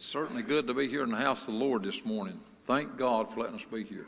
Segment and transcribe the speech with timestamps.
[0.00, 2.40] It's certainly good to be here in the house of the Lord this morning.
[2.64, 4.06] Thank God for letting us be here.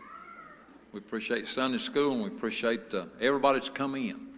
[0.90, 4.28] We appreciate Sunday school and we appreciate uh, everybody that's come in.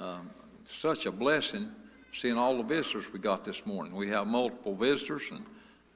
[0.00, 0.28] Um,
[0.64, 1.70] such a blessing
[2.10, 3.94] seeing all the visitors we got this morning.
[3.94, 5.44] We have multiple visitors and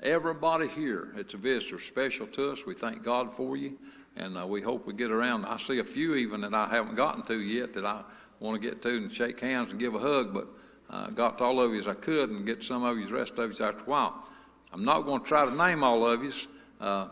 [0.04, 1.12] everybody here.
[1.16, 2.64] It's a visitor special to us.
[2.64, 3.76] We thank God for you
[4.14, 5.46] and uh, we hope we get around.
[5.46, 8.04] I see a few even that I haven't gotten to yet that I
[8.38, 10.46] want to get to and shake hands and give a hug, but
[10.90, 13.14] uh, got to all of you as I could and get some of you, the
[13.14, 14.28] rest of you after a while.
[14.72, 16.32] I'm not going to try to name all of you,
[16.80, 17.08] uh,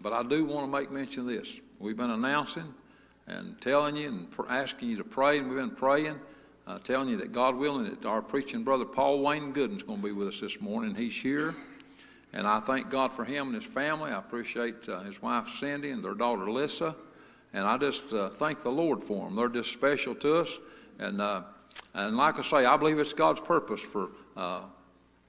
[0.00, 1.60] but I do want to make mention of this.
[1.78, 2.72] We've been announcing
[3.26, 6.18] and telling you and pr- asking you to pray, and we've been praying,
[6.66, 10.06] uh, telling you that God willing, that our preaching brother Paul Wayne Goodin's going to
[10.06, 10.94] be with us this morning.
[10.94, 11.54] He's here,
[12.32, 14.10] and I thank God for him and his family.
[14.10, 16.96] I appreciate uh, his wife Cindy and their daughter Lissa,
[17.52, 19.36] and I just uh, thank the Lord for them.
[19.36, 20.58] They're just special to us,
[20.98, 21.42] and uh,
[21.92, 24.62] and like I say, I believe it's God's purpose for uh,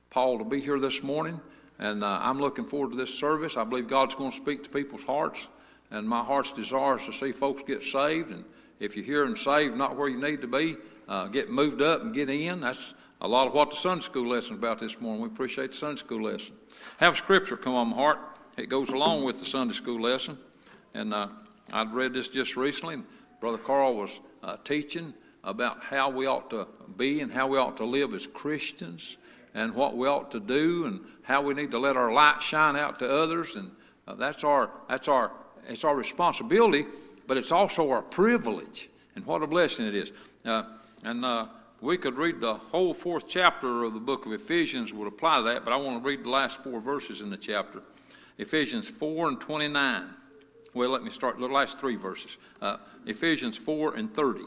[0.09, 1.41] Paul to be here this morning.
[1.79, 3.57] And uh, I'm looking forward to this service.
[3.57, 5.49] I believe God's going to speak to people's hearts.
[5.91, 8.31] And my heart's desire is to see folks get saved.
[8.31, 8.43] And
[8.79, 10.75] if you're here and saved, not where you need to be,
[11.07, 12.61] uh, get moved up and get in.
[12.61, 15.21] That's a lot of what the Sunday school lesson is about this morning.
[15.21, 16.55] We appreciate the Sunday school lesson.
[16.97, 18.19] Have scripture come on my heart.
[18.57, 20.37] It goes along with the Sunday school lesson.
[20.93, 21.27] And uh,
[21.71, 23.03] I'd read this just recently.
[23.39, 25.13] Brother Carl was uh, teaching
[25.43, 26.67] about how we ought to
[26.97, 29.17] be and how we ought to live as Christians
[29.53, 32.75] and what we ought to do and how we need to let our light shine
[32.75, 33.55] out to others.
[33.55, 33.71] And
[34.07, 35.31] uh, that's our that's our
[35.67, 36.85] it's our responsibility
[37.27, 38.89] but it's also our privilege.
[39.15, 40.13] And what a blessing it is.
[40.45, 40.63] Uh,
[41.03, 41.47] and uh,
[41.81, 45.63] we could read the whole fourth chapter of the book of ephesians would apply that
[45.63, 47.81] but i want to read the last four verses in the chapter.
[48.39, 50.09] Ephesians 4 and 29
[50.73, 52.37] well let me start the last three verses.
[52.61, 54.41] Uh, ephesians 4 and 30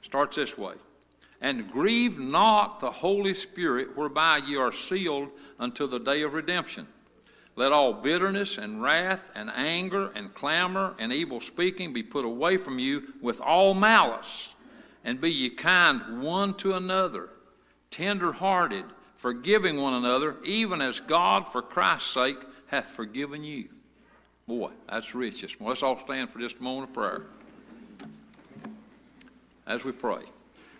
[0.00, 0.74] starts this way
[1.42, 6.86] and grieve not the Holy Spirit, whereby ye are sealed until the day of redemption.
[7.56, 12.56] Let all bitterness and wrath and anger and clamor and evil speaking be put away
[12.56, 14.54] from you with all malice.
[15.04, 17.28] And be ye kind one to another,
[17.90, 18.84] tender hearted,
[19.16, 22.38] forgiving one another, even as God for Christ's sake
[22.68, 23.68] hath forgiven you.
[24.46, 25.44] Boy, that's rich.
[25.60, 27.22] Let's all stand for just a moment of prayer
[29.66, 30.22] as we pray.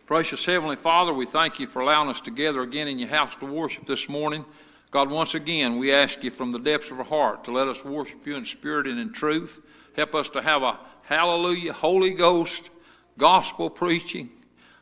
[0.07, 3.47] Gracious Heavenly Father, we thank you for allowing us together again in your house to
[3.47, 4.45] worship this morning.
[4.91, 7.85] God, once again, we ask you from the depths of our heart to let us
[7.85, 9.65] worship you in spirit and in truth.
[9.95, 12.71] Help us to have a hallelujah, Holy Ghost,
[13.17, 14.31] gospel preaching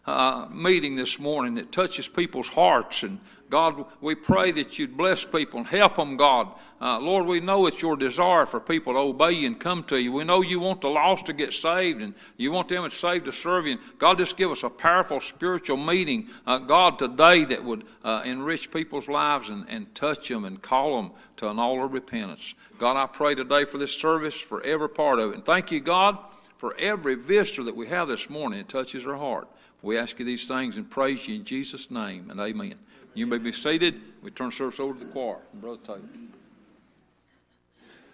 [0.06, 3.19] uh, meeting this morning that touches people's hearts and
[3.50, 6.54] God, we pray that you'd bless people and help them, God.
[6.80, 10.00] Uh, Lord, we know it's your desire for people to obey you and come to
[10.00, 10.12] you.
[10.12, 13.24] We know you want the lost to get saved and you want them to saved
[13.24, 13.72] to serve you.
[13.72, 18.22] And God, just give us a powerful spiritual meeting, uh, God, today that would uh,
[18.24, 22.54] enrich people's lives and, and touch them and call them to an altar of repentance.
[22.78, 25.34] God, I pray today for this service, for every part of it.
[25.34, 26.18] And thank you, God,
[26.56, 28.60] for every visitor that we have this morning.
[28.60, 29.48] It touches our heart.
[29.82, 32.74] We ask you these things and praise you in Jesus' name and amen.
[33.15, 34.01] You may be seated.
[34.22, 35.39] We turn service over to the choir.
[35.54, 36.01] Brother Taylor.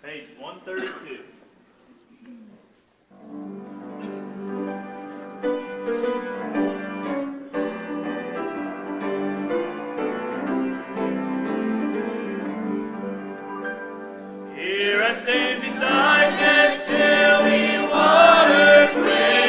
[0.02, 1.22] Page 132.
[14.54, 19.45] Here I stand beside this chilly water, waiting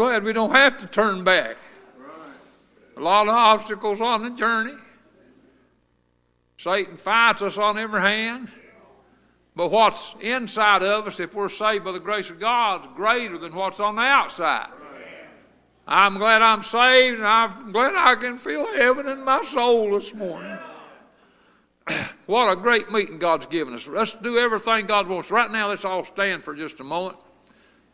[0.00, 1.58] glad we don't have to turn back.
[2.96, 4.72] A lot of obstacles on the journey.
[6.56, 8.48] Satan fights us on every hand.
[9.54, 13.36] But what's inside of us, if we're saved by the grace of God, is greater
[13.36, 14.70] than what's on the outside.
[15.86, 20.14] I'm glad I'm saved, and I'm glad I can feel heaven in my soul this
[20.14, 20.56] morning.
[22.24, 23.88] What a great meeting God's given us.
[23.88, 25.32] Let's do everything God wants.
[25.32, 27.18] Right now, let's all stand for just a moment.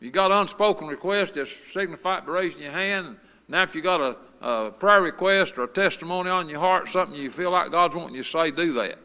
[0.06, 3.16] You got unspoken request, just signify it by raising your hand.
[3.48, 7.20] Now, if you got a, a prayer request or a testimony on your heart, something
[7.20, 9.00] you feel like God's wanting you to say, do that.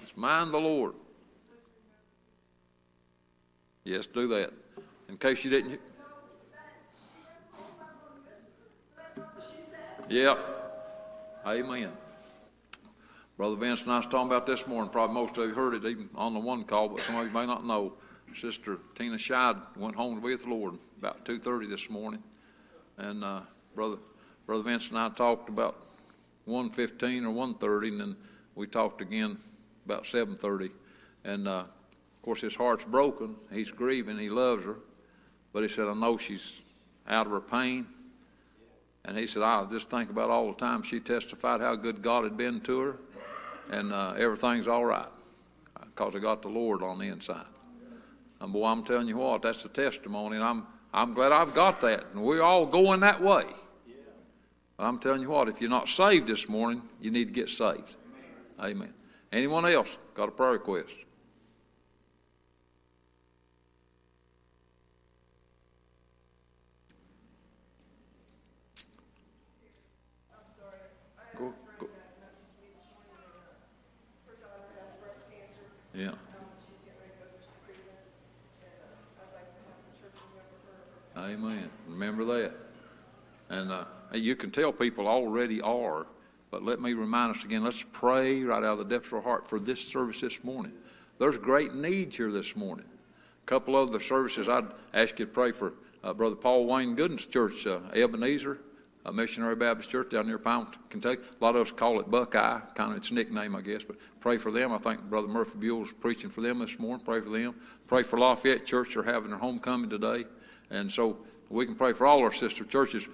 [0.00, 0.94] Just mind the Lord.
[3.84, 4.52] Yes, do that.
[5.08, 5.80] In case you didn't.
[10.08, 10.38] Yep.
[11.46, 11.92] Amen.
[13.36, 14.90] Brother Vince and I was talking about this morning.
[14.90, 17.32] Probably most of you heard it even on the one call, but some of you
[17.32, 17.92] may not know.
[18.36, 22.22] Sister Tina Scheid went home to be with the Lord about 2.30 this morning.
[22.98, 23.40] And uh,
[23.74, 23.96] Brother,
[24.46, 25.86] Brother Vince and I talked about
[26.48, 28.16] 1.15 or 1.30, and then
[28.54, 29.38] we talked again
[29.84, 30.70] about 7.30.
[31.24, 33.36] And, uh, of course, his heart's broken.
[33.52, 34.18] He's grieving.
[34.18, 34.76] He loves her.
[35.52, 36.62] But he said, I know she's
[37.08, 37.86] out of her pain.
[39.04, 42.24] And he said, I just think about all the time she testified how good God
[42.24, 42.96] had been to her
[43.70, 45.06] and uh, everything's all right
[45.80, 47.46] because I got the Lord on the inside.
[48.40, 51.80] And boy, I'm telling you what, that's a testimony, and I'm I'm glad I've got
[51.82, 53.44] that, and we're all going that way.
[54.76, 57.48] But I'm telling you what, if you're not saved this morning, you need to get
[57.48, 57.96] saved.
[58.58, 58.92] Amen.
[59.30, 60.94] Anyone else got a prayer request?
[71.38, 71.88] Go, go.
[75.94, 76.12] Yeah.
[81.20, 81.68] Amen.
[81.86, 82.54] Remember that.
[83.50, 86.06] And uh, you can tell people already are,
[86.50, 89.20] but let me remind us again let's pray right out of the depths of our
[89.20, 90.72] heart for this service this morning.
[91.18, 92.86] There's great needs here this morning.
[93.42, 96.94] A couple of the services I'd ask you to pray for uh, Brother Paul Wayne
[96.94, 98.58] Goodin's church, uh, Ebenezer,
[99.04, 101.20] a missionary Baptist church down near Pound, Kentucky.
[101.40, 103.84] A lot of us call it Buckeye, kind of its nickname, I guess.
[103.84, 104.72] But pray for them.
[104.72, 107.04] I think Brother Murphy Buell's preaching for them this morning.
[107.04, 107.54] Pray for them.
[107.86, 108.94] Pray for Lafayette Church.
[108.94, 110.24] They're having their homecoming today.
[110.70, 113.08] And so we can pray for all our sister churches.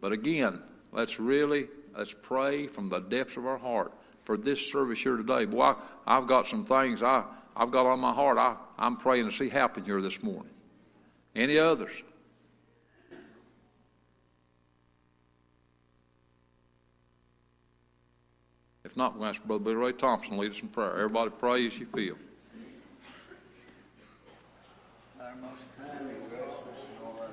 [0.00, 0.60] But again,
[0.92, 5.44] let's really let's pray from the depths of our heart for this service here today.
[5.44, 5.74] Boy,
[6.06, 7.24] I, have got some things I,
[7.56, 8.38] I've got on my heart.
[8.38, 10.52] I, I'm praying to see happen here this morning.
[11.34, 12.02] Any others?
[18.84, 20.92] If not, we'll ask Brother Billy Ray Thompson lead us in prayer.
[20.94, 22.16] Everybody pray as you feel.
[25.18, 26.52] Our most kind and gracious
[27.00, 27.32] Lord,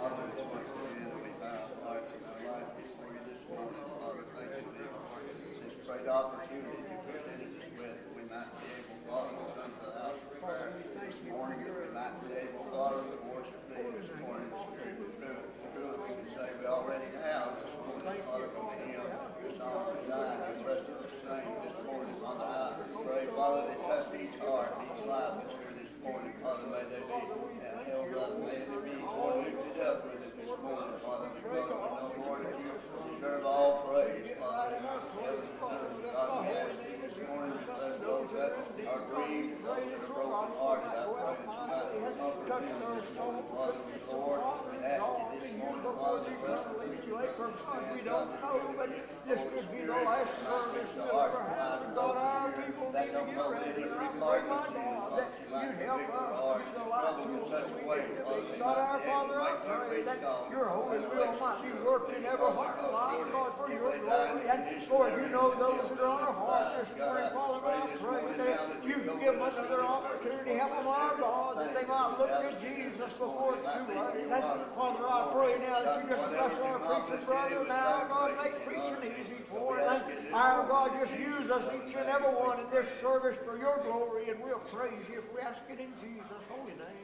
[0.00, 3.76] Father, it's once again we bow our hearts and our lives before you this morning.
[4.00, 7.92] Father, thank you dear, for this great opportunity you presented us with.
[7.92, 11.60] that We might be able, Father, to come to the house of prayer this morning.
[11.60, 14.48] That we might be able, Father, to worship thee this morning.
[14.48, 15.44] in Spirit and truth.
[15.76, 19.04] Truly, we can say we already have this morning, Father, from the hymn,
[19.44, 22.80] the song of Zion, you blessed us to sing this morning on the high.
[23.04, 27.00] Pray, Father, that touch each heart, each life that's here this morning, Father, may they
[27.00, 31.28] be uh, held up, may they be more lifted up with it this morning, Father,
[31.32, 32.70] because we know, Lord, that you
[33.16, 34.76] deserve all praise, Father.
[34.76, 35.48] in heaven and earth.
[35.60, 38.50] God, we ask you this morning to bless those that
[38.86, 40.90] are grieved, those that are brokenhearted.
[40.90, 45.26] I pray that you might comfort them this morning, Father, we, Lord, we ask you
[45.40, 48.88] this morning, Father, to bless the preacher, brother, stand We don't know, but
[49.26, 51.82] this could be the last service we'll ever have.
[51.86, 53.70] And God, our people that need to don't get know ready.
[53.70, 55.78] any And I free pray pardon right of sins, now Father, that you you might
[55.80, 57.70] help convict us our hearts, to be the and light trouble in tools such that
[57.70, 58.50] a we way, need to Father, be.
[58.50, 60.68] we God, might our be able Father, to I make their pray reach that your
[60.68, 62.76] Holy will might be worked in every heart.
[62.92, 64.48] Life, God, for your glory.
[64.48, 68.36] And Lord, you know those that are on our heart this morning, Father, I pray
[68.36, 72.50] that you give us another opportunity, help them, our God, that they might look to
[72.60, 74.26] Jesus before it's too late.
[74.30, 78.66] And Father, I pray now that you just bless our preacher brother now, God, make
[78.66, 80.02] preaching easy for him.
[80.26, 83.78] And our God, just use us each and every one in this service for your
[83.82, 86.99] glory, and we'll praise you if we ask it in Jesus' holy name.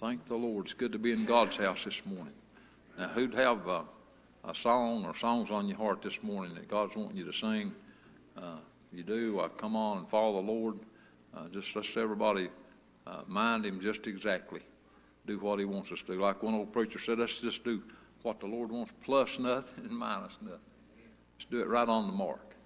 [0.00, 0.64] Thank the Lord.
[0.64, 2.32] It's good to be in God's house this morning.
[2.98, 3.82] Now, who'd have uh,
[4.44, 7.74] a song or songs on your heart this morning that God's wanting you to sing?
[8.34, 8.54] Uh,
[8.90, 10.78] if you do, uh, come on and follow the Lord.
[11.36, 12.48] Uh, just let's everybody
[13.06, 14.62] uh, mind Him just exactly.
[15.26, 16.20] Do what He wants us to do.
[16.20, 17.82] Like one old preacher said, let's just do
[18.22, 20.60] what the Lord wants, plus nothing and minus nothing.
[21.36, 22.56] Let's do it right on the mark.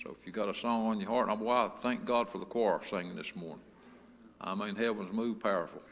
[0.00, 2.38] So if you got a song on your heart, and I, I thank God for
[2.38, 3.64] the choir singing this morning.
[4.40, 5.82] I mean, heaven's moved powerful.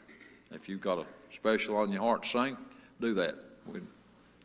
[0.53, 2.57] If you've got a special on your heart sing,
[3.01, 3.35] do that.
[3.65, 3.81] We,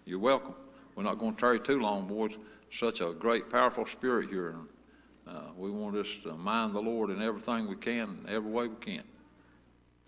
[0.05, 0.55] you're welcome.
[0.95, 2.39] We're not going to tarry too long, boys.
[2.71, 4.57] Such a great, powerful spirit here.
[5.27, 8.77] Uh, we want us to mind the Lord in everything we can, every way we
[8.77, 9.03] can.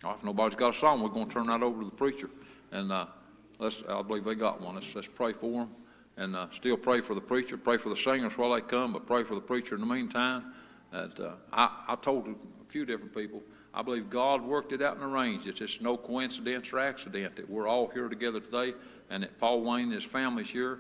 [0.02, 2.30] If nobody's got a song, we're going to turn that over to the preacher.
[2.72, 3.06] And uh,
[3.58, 4.76] let's, I believe they got one.
[4.76, 5.70] Let's, let's pray for them.
[6.16, 9.06] And uh, still pray for the preacher, pray for the singers while they come, but
[9.06, 10.52] pray for the preacher in the meantime.
[10.90, 12.34] That, uh, I, I told a
[12.68, 15.50] few different people, I believe God worked it out and arranged it.
[15.50, 18.74] It's just no coincidence or accident that we're all here together today
[19.11, 20.78] and that Paul Wayne and his family's here.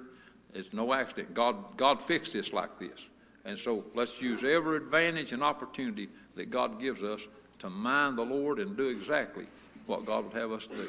[0.54, 1.32] It's no accident.
[1.34, 3.06] God, God fixed this like this.
[3.44, 7.26] And so let's use every advantage and opportunity that God gives us
[7.60, 9.46] to mind the Lord and do exactly
[9.86, 10.88] what God would have us do.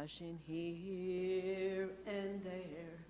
[0.00, 3.04] Rushing here and there,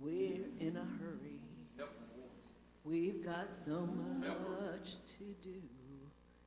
[0.00, 1.38] we're in a hurry.
[2.82, 5.62] We've got so much to do,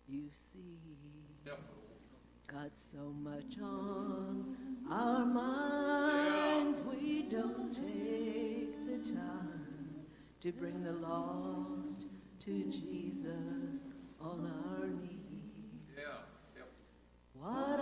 [0.10, 0.78] you see.
[2.48, 4.58] Got so much on
[4.92, 10.04] our minds, we don't take the time
[10.42, 12.02] to bring the lost
[12.42, 13.84] to Jesus
[14.20, 15.18] on our knees.
[17.40, 17.80] What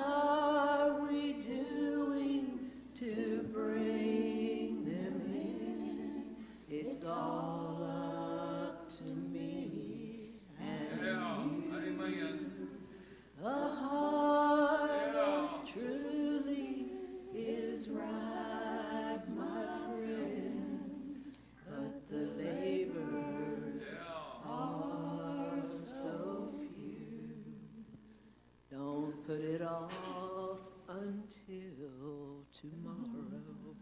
[32.70, 33.76] tomorrow.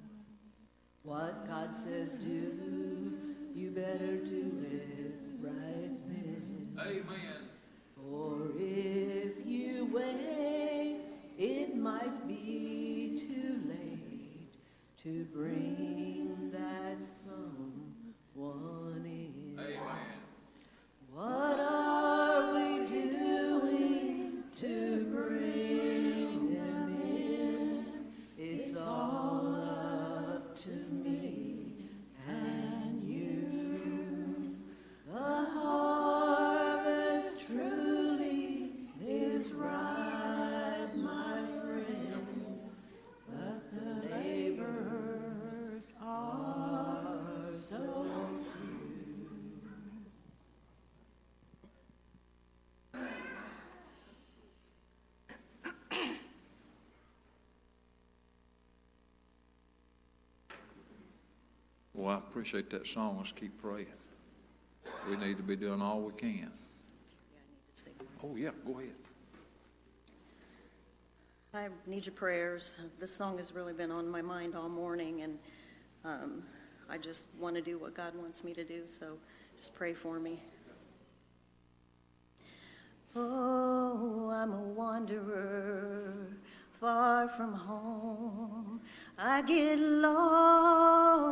[1.03, 3.13] What God says do,
[3.53, 6.77] you better do it right then.
[6.79, 7.49] Amen.
[7.95, 11.01] For if you wait,
[11.37, 14.53] it might be too late
[15.03, 16.12] to bring
[62.43, 63.15] appreciate that song.
[63.15, 63.85] Let's keep praying.
[65.09, 66.51] We need to be doing all we can.
[68.21, 68.91] Oh, yeah, go ahead.
[71.53, 72.81] I need your prayers.
[72.99, 75.39] This song has really been on my mind all morning, and
[76.03, 76.43] um,
[76.89, 79.17] I just want to do what God wants me to do, so
[79.55, 80.41] just pray for me.
[83.15, 86.27] Oh, I'm a wanderer,
[86.83, 88.81] far from home.
[89.17, 91.23] I get lost,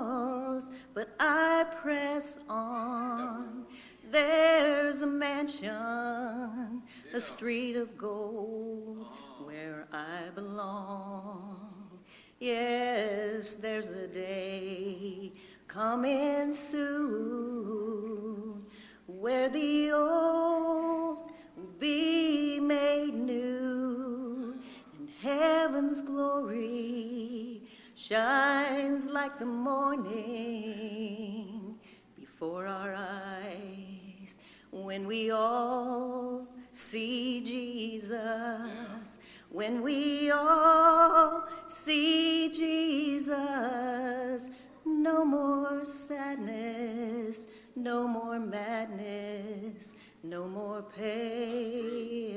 [0.94, 3.66] but I press on.
[4.10, 6.84] There's a mansion,
[7.14, 9.08] a street of gold,
[9.44, 12.00] where I belong.
[12.40, 15.34] Yes, there's a day
[15.68, 17.92] coming soon
[19.06, 21.31] where the old
[29.22, 30.18] like the morning
[32.18, 34.40] before our eyes.
[34.72, 44.50] When we all see Jesus when we all see Jesus
[44.86, 52.32] no more sadness no more madness no more pain.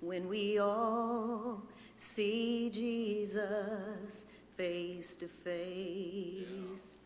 [0.00, 1.62] When we all
[1.96, 4.26] see Jesus
[4.56, 6.98] face to face.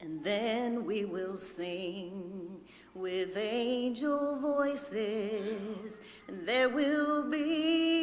[0.00, 2.60] And then we will sing
[2.94, 7.98] with angel voices, and there will be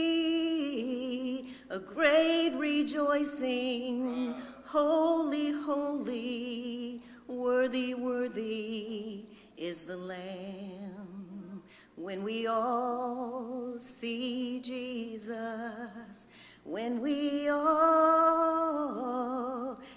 [1.69, 4.36] a great rejoicing.
[4.65, 9.25] Holy, holy, worthy, worthy
[9.58, 11.63] is the Lamb.
[11.95, 16.27] When we all see Jesus,
[16.65, 18.60] when we all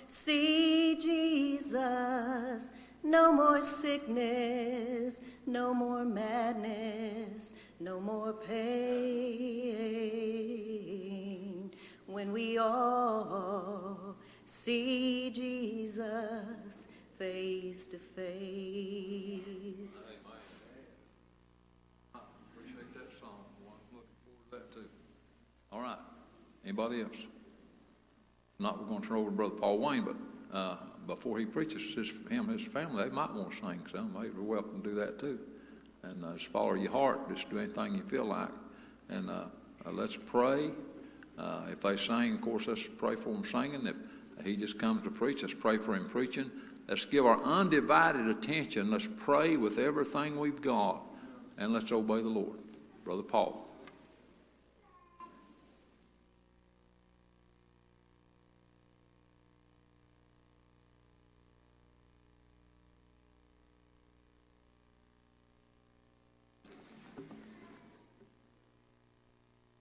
[0.06, 2.70] see Jesus,
[3.02, 8.60] no more sickness, no more madness, no more pain.
[12.06, 16.86] When we all see Jesus
[17.18, 19.08] face to face.
[25.70, 26.07] All right.
[26.68, 27.16] Anybody else?
[28.58, 30.16] Not, we're going to turn over to Brother Paul Wayne, but
[30.54, 30.76] uh,
[31.06, 34.14] before he preaches, his, him and his family, they might want to sing some.
[34.20, 35.38] They're welcome to do that too.
[36.02, 37.34] And uh, just follow your heart.
[37.34, 38.50] Just do anything you feel like.
[39.08, 39.44] And uh,
[39.86, 40.70] uh, let's pray.
[41.38, 43.86] Uh, if they sing, of course, let's pray for them singing.
[43.86, 43.96] If
[44.44, 46.50] he just comes to preach, let's pray for him preaching.
[46.86, 48.90] Let's give our undivided attention.
[48.90, 51.02] Let's pray with everything we've got.
[51.56, 52.58] And let's obey the Lord.
[53.04, 53.67] Brother Paul.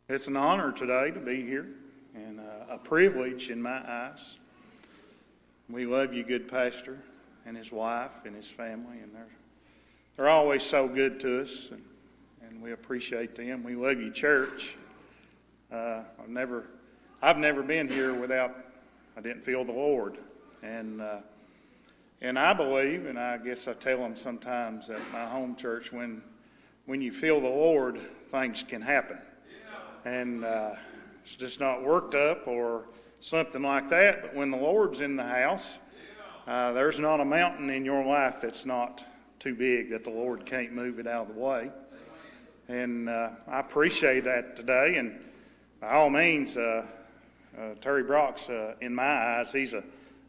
[0.10, 1.68] It's an honor today to be here
[2.16, 4.38] and uh, a privilege in my eyes.
[5.70, 6.98] We love you, good pastor,
[7.46, 9.28] and his wife and his family, and they're,
[10.16, 11.84] they're always so good to us, and,
[12.42, 13.66] and we appreciate them.
[13.66, 14.78] We love you, church.
[15.70, 16.68] Uh, I've never,
[17.22, 18.56] I've never been here without
[19.18, 20.20] I didn't feel the Lord,
[20.64, 21.18] and uh,
[22.22, 26.22] and I believe, and I guess I tell them sometimes at my home church, when
[26.86, 29.18] when you feel the Lord, things can happen
[30.06, 30.76] and uh,
[31.22, 32.86] it's just not worked up or
[33.20, 34.22] something like that.
[34.22, 35.80] But when the Lord's in the house,
[36.48, 39.06] uh, there's not a mountain in your life that's not
[39.40, 41.72] too big that the Lord can't move it out of the way.
[42.70, 44.96] And uh, I appreciate that today.
[44.98, 45.20] And
[45.82, 46.86] by all means, uh,
[47.58, 49.84] uh, Terry Brock's, uh, in my eyes, he's a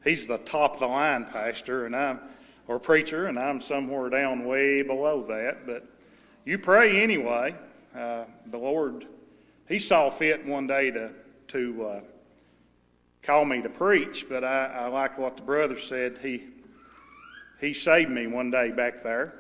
[0.04, 2.20] he's the top of the line pastor, and I'm
[2.66, 5.66] or preacher, and I'm somewhere down way below that.
[5.66, 5.86] But
[6.44, 7.54] you pray anyway.
[7.94, 8.26] the
[8.58, 9.06] Lord
[9.68, 11.10] he saw fit one day to
[11.48, 12.00] to uh,
[13.22, 16.18] call me to preach, but I, I, like what the brother said.
[16.22, 16.44] He
[17.60, 19.34] he saved me one day back there,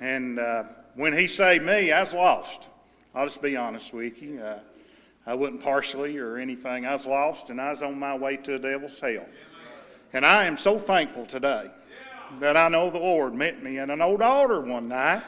[0.00, 2.70] and uh, when he saved me, I was lost.
[3.14, 4.40] I'll just be honest with you.
[4.40, 4.58] Uh,
[5.26, 6.86] I wasn't partially or anything.
[6.86, 9.26] I was lost, and I was on my way to the devil's hell.
[10.12, 11.70] And I am so thankful today
[12.38, 15.22] that I know the Lord met me in an old altar one night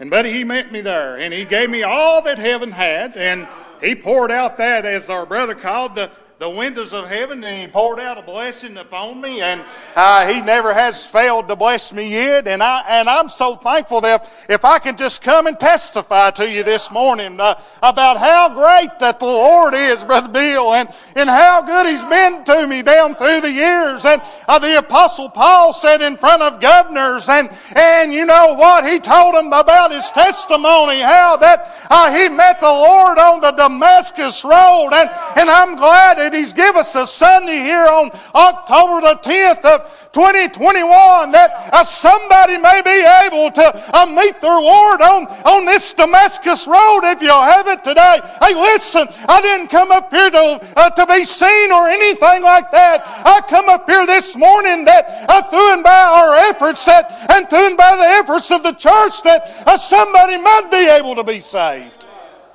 [0.00, 3.48] and buddy, he met me there, and he gave me all that heaven had, and
[3.80, 7.66] he poured out that, as our brother called, the, the windows of heaven and He
[7.66, 9.64] poured out a blessing upon me, and
[9.96, 12.46] uh, He never has failed to bless me yet.
[12.46, 16.48] And I and I'm so thankful that if, I can just come and testify to
[16.48, 21.28] you this morning uh, about how great that the Lord is, Brother Bill, and and
[21.28, 24.04] how good He's been to me down through the years.
[24.04, 28.88] And uh, the Apostle Paul said in front of governors, and and you know what
[28.88, 33.50] he told them about his testimony, how that uh, he met the Lord on the
[33.50, 39.00] Damascus Road, and and I'm glad that He's given us a Sunday here on October
[39.00, 43.64] the 10th of 2021 that uh, somebody may be able to
[43.96, 48.20] uh, meet their Lord on, on this Damascus Road if you have it today.
[48.44, 52.70] Hey, listen, I didn't come up here to, uh, to be seen or anything like
[52.72, 53.02] that.
[53.24, 57.48] I come up here this morning that uh, through and by our efforts that, and
[57.48, 61.24] through and by the efforts of the church that uh, somebody might be able to
[61.24, 62.06] be saved.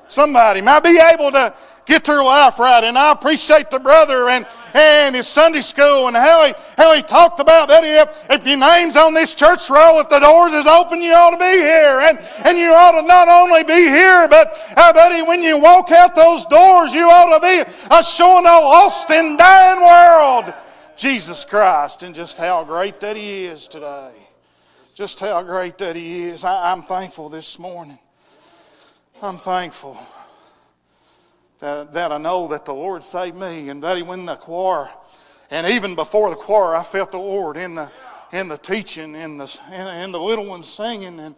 [0.07, 1.55] Somebody might be able to
[1.85, 2.83] get their life right.
[2.83, 7.01] And I appreciate the brother and, and his Sunday school and how he, how he
[7.01, 7.83] talked about that.
[7.83, 11.31] If, if your name's on this church roll, if the doors is open, you ought
[11.31, 11.99] to be here.
[12.01, 15.91] And, and you ought to not only be here, but uh, buddy, when you walk
[15.91, 20.53] out those doors, you ought to be uh, showing a lost and dying world
[20.95, 24.11] Jesus Christ and just how great that He is today.
[24.93, 26.43] Just how great that He is.
[26.43, 27.97] I, I'm thankful this morning.
[29.21, 29.97] I'm thankful
[31.63, 33.69] that, that I know that the Lord saved me.
[33.69, 34.89] And that He when the choir,
[35.49, 37.89] and even before the choir, I felt the Lord in the
[38.33, 41.35] in the teaching, in the in, in the little ones singing, and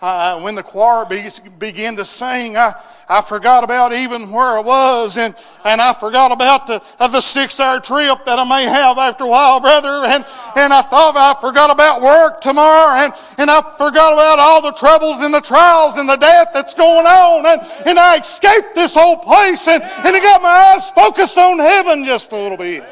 [0.00, 1.26] uh, when the choir be,
[1.58, 2.74] began to sing, I,
[3.08, 7.22] I forgot about even where I was, and, and I forgot about the, uh, the
[7.22, 10.04] six hour trip that I may have after a while, brother.
[10.06, 14.60] And, and I thought I forgot about work tomorrow, and, and I forgot about all
[14.60, 17.46] the troubles and the trials and the death that's going on.
[17.46, 21.58] And, and I escaped this whole place, and, and I got my eyes focused on
[21.58, 22.84] heaven just a little bit.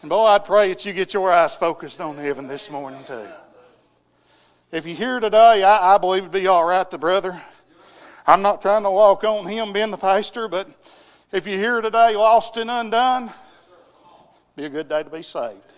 [0.00, 3.26] And boy, I'd pray that you get your eyes focused on heaven this morning, too.
[4.72, 7.40] If you're here today, I, I believe it'd be all right, the brother.
[8.26, 10.68] I'm not trying to walk on him being the pastor, but
[11.30, 13.30] if you're here today lost and undone,
[14.56, 15.72] be a good day to be saved.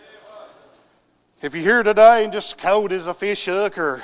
[1.42, 4.02] If you're here today and just cold as a fish hook or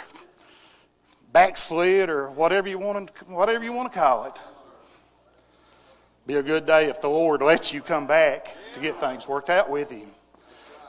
[1.32, 4.42] backslid or whatever you want to, whatever you want to call it,
[6.26, 9.48] be a good day if the Lord lets you come back to get things worked
[9.48, 10.10] out with Him.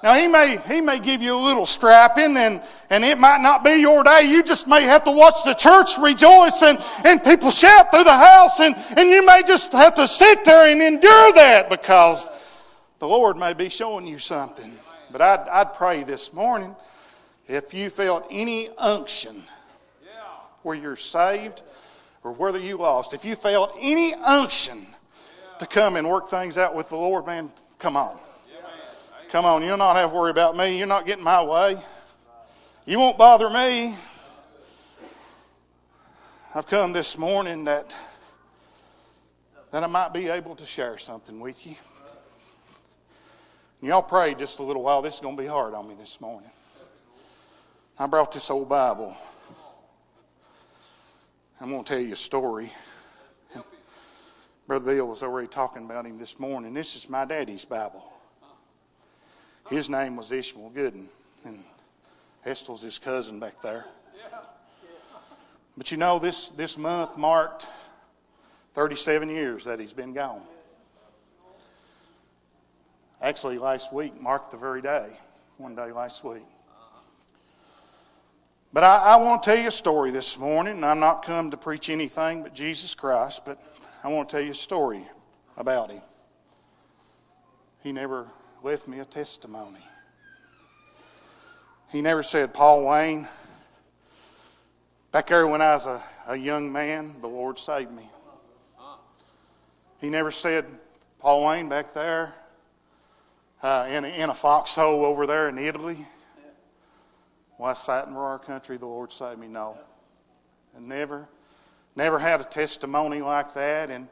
[0.03, 3.63] Now, he may, he may give you a little strapping, and, and it might not
[3.63, 4.23] be your day.
[4.29, 8.11] You just may have to watch the church rejoice and, and people shout through the
[8.11, 12.29] house, and, and you may just have to sit there and endure that because
[12.99, 14.77] the Lord may be showing you something.
[15.09, 16.75] But I'd, I'd pray this morning
[17.47, 19.41] if you felt any unction
[20.63, 21.63] where you're saved
[22.23, 24.85] or whether you lost, if you felt any unction
[25.59, 28.19] to come and work things out with the Lord, man, come on.
[29.33, 30.77] Come on, you'll not have to worry about me.
[30.77, 31.75] You're not getting my way.
[32.85, 33.95] You won't bother me.
[36.53, 37.97] I've come this morning that
[39.71, 41.73] that I might be able to share something with you.
[43.81, 45.01] And y'all pray just a little while.
[45.01, 46.51] This is going to be hard on me this morning.
[47.97, 49.17] I brought this old Bible.
[51.59, 52.71] I'm going to tell you a story.
[54.67, 56.75] Brother Bill was already talking about him this morning.
[56.75, 58.12] This is my daddy's Bible.
[59.69, 61.09] His name was Ishmael Goodin,
[61.45, 61.63] and
[62.45, 63.85] Estel's his cousin back there.
[65.75, 67.65] But you know, this, this month marked
[68.73, 70.43] 37 years that he's been gone.
[73.21, 75.09] Actually, last week marked the very day,
[75.57, 76.43] one day last week.
[78.73, 80.73] But I, I want to tell you a story this morning.
[80.73, 83.57] And I'm not come to preach anything but Jesus Christ, but
[84.03, 85.03] I want to tell you a story
[85.57, 86.01] about him.
[87.81, 88.27] He never
[88.63, 89.81] left me a testimony.
[91.91, 93.27] He never said, Paul Wayne,
[95.11, 98.09] back there when I was a, a young man, the Lord saved me.
[99.99, 100.65] He never said,
[101.19, 102.33] Paul Wayne, back there
[103.61, 105.97] uh, in, a, in a foxhole over there in Italy,
[107.57, 109.47] was fighting for our country, the Lord saved me.
[109.47, 109.77] No.
[110.75, 111.27] And never,
[111.95, 113.89] never had a testimony like that.
[113.89, 114.07] And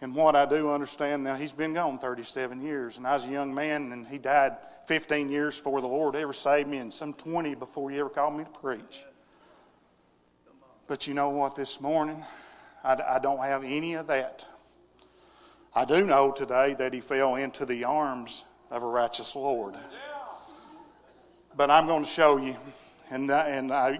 [0.00, 3.30] and what I do understand now, he's been gone 37 years, and I was a
[3.30, 7.12] young man, and he died 15 years before the Lord ever saved me, and some
[7.14, 9.04] 20 before he ever called me to preach.
[10.86, 12.24] But you know what, this morning,
[12.84, 14.46] I, I don't have any of that.
[15.74, 19.74] I do know today that he fell into the arms of a righteous Lord.
[21.56, 22.56] But I'm going to show you,
[23.10, 23.98] and, and I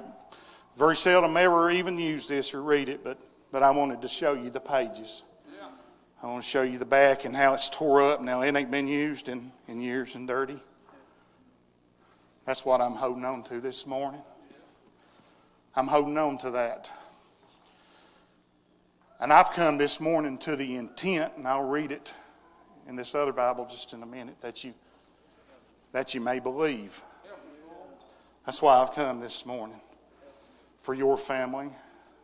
[0.77, 3.19] very seldom ever even use this or read it, but,
[3.51, 5.25] but I wanted to show you the pages
[6.21, 8.21] I want to show you the back and how it's tore up.
[8.21, 10.61] Now, it ain't been used in, in years and dirty.
[12.45, 14.23] That's what I'm holding on to this morning.
[15.77, 16.91] I'm holding on to that.
[19.21, 22.15] And I've come this morning to the intent, and I'll read it
[22.89, 24.75] in this other Bible just in a minute, that you,
[25.93, 27.01] that you may believe.
[28.45, 29.81] That's why I've come this morning
[30.83, 31.69] for your family.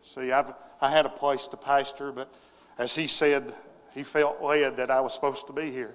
[0.02, 2.32] See, I've, I had a place to pastor, but
[2.76, 3.54] as he said,
[3.94, 5.94] he felt led that I was supposed to be here.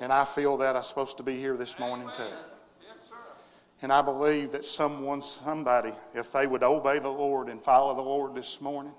[0.00, 2.24] And I feel that I'm supposed to be here this morning too.
[3.82, 8.02] And I believe that someone, somebody, if they would obey the Lord and follow the
[8.02, 8.92] Lord this morning,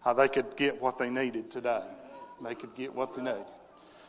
[0.00, 1.82] how they could get what they needed today.
[2.42, 3.44] They could get what they needed.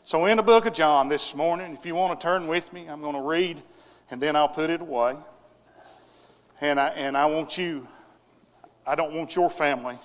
[0.04, 2.88] So, in the book of John this morning, if you want to turn with me,
[2.88, 3.62] I'm going to read
[4.12, 5.16] and then I'll put it away.
[6.62, 7.88] And I, and I want you,
[8.86, 9.98] I don't want your family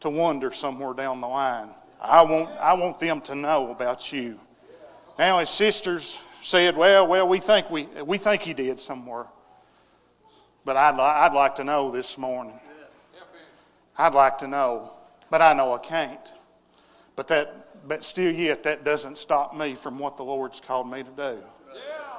[0.00, 1.70] to wander somewhere down the line.
[2.00, 4.38] I want, I want them to know about you.
[5.18, 9.26] Now, his sisters said, well, well, we think, we, we think he did somewhere.
[10.64, 12.60] But I'd, li- I'd like to know this morning.
[13.98, 14.92] I'd like to know,
[15.30, 16.32] but I know I can't.
[17.14, 21.02] But that, but still yet, that doesn't stop me from what the Lord's called me
[21.02, 21.38] to do.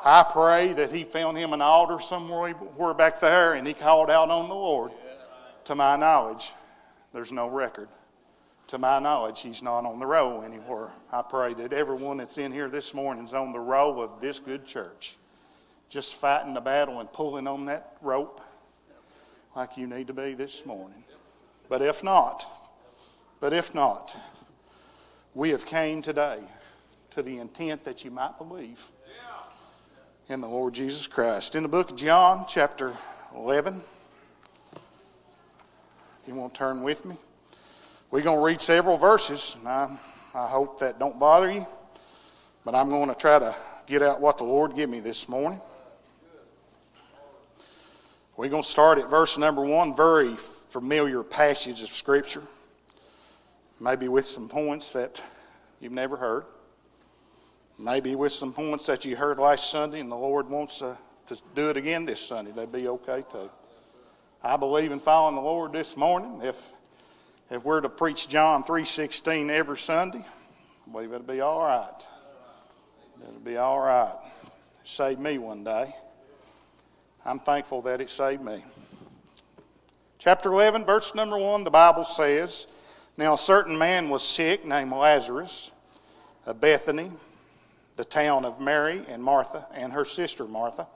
[0.04, 2.54] I pray that he found him an altar somewhere
[2.94, 4.92] back there and he called out on the Lord.
[5.66, 6.54] To my knowledge,
[7.14, 7.90] there's no record.
[8.68, 10.90] To my knowledge, he's not on the roll anywhere.
[11.12, 14.40] I pray that everyone that's in here this morning is on the roll of this
[14.40, 15.16] good church,
[15.88, 18.42] just fighting the battle and pulling on that rope
[19.56, 21.02] like you need to be this morning.
[21.70, 22.46] But if not,
[23.40, 24.18] but if not,
[25.34, 26.40] we have came today
[27.12, 28.86] to the intent that you might believe
[30.28, 31.56] in the Lord Jesus Christ.
[31.56, 32.94] In the book of John, chapter
[33.34, 33.82] 11,
[36.28, 37.16] you want to turn with me?
[38.10, 39.98] We're going to read several verses, and I,
[40.34, 41.68] I hope that don't bother you,
[42.64, 43.54] but I'm going to try to
[43.86, 45.60] get out what the Lord gave me this morning.
[48.38, 50.36] We're going to start at verse number one, very
[50.70, 52.44] familiar passage of Scripture,
[53.82, 55.22] maybe with some points that
[55.82, 56.46] you've never heard.
[57.78, 61.42] Maybe with some points that you heard last Sunday and the Lord wants to, to
[61.56, 62.52] do it again this Sunday.
[62.52, 63.50] That'd be okay too.
[64.42, 66.40] I believe in following the Lord this morning.
[66.42, 66.72] If
[67.50, 70.20] if we're to preach John 3.16 every Sunday,
[70.88, 72.08] I believe it'll be all right.
[73.22, 74.16] It'll be all right.
[74.44, 75.94] It saved me one day.
[77.26, 78.64] I'm thankful that it saved me.
[80.18, 82.68] Chapter 11, verse number 1, the Bible says,
[83.18, 85.72] Now a certain man was sick named Lazarus
[86.46, 87.12] of Bethany,
[87.96, 90.88] the town of Mary and Martha and her sister Martha.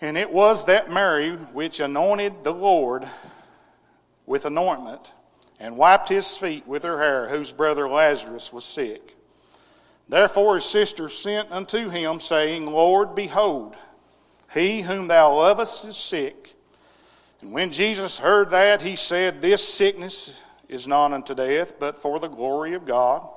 [0.00, 3.06] And it was that Mary which anointed the Lord
[4.26, 5.12] with anointment
[5.60, 9.16] and wiped his feet with her hair, whose brother Lazarus was sick.
[10.08, 13.76] Therefore his sister sent unto him, saying, Lord, behold,
[14.52, 16.54] he whom thou lovest is sick.
[17.40, 22.18] And when Jesus heard that, he said, This sickness is not unto death, but for
[22.18, 23.28] the glory of God,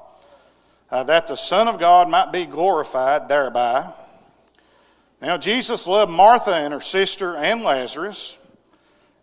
[0.89, 3.91] uh, that the Son of God might be glorified thereby.
[5.21, 8.37] Now Jesus loved Martha and her sister and Lazarus.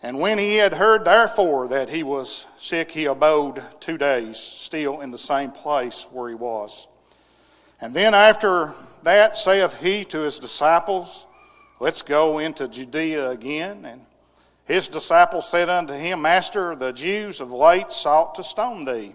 [0.05, 5.01] And when he had heard, therefore, that he was sick, he abode two days still
[5.01, 6.87] in the same place where he was.
[7.81, 11.27] And then after that saith he to his disciples,
[11.81, 13.87] Let's go into Judea again.
[13.87, 14.03] And
[14.67, 19.15] his disciples said unto him, Master, the Jews of late sought to stone thee.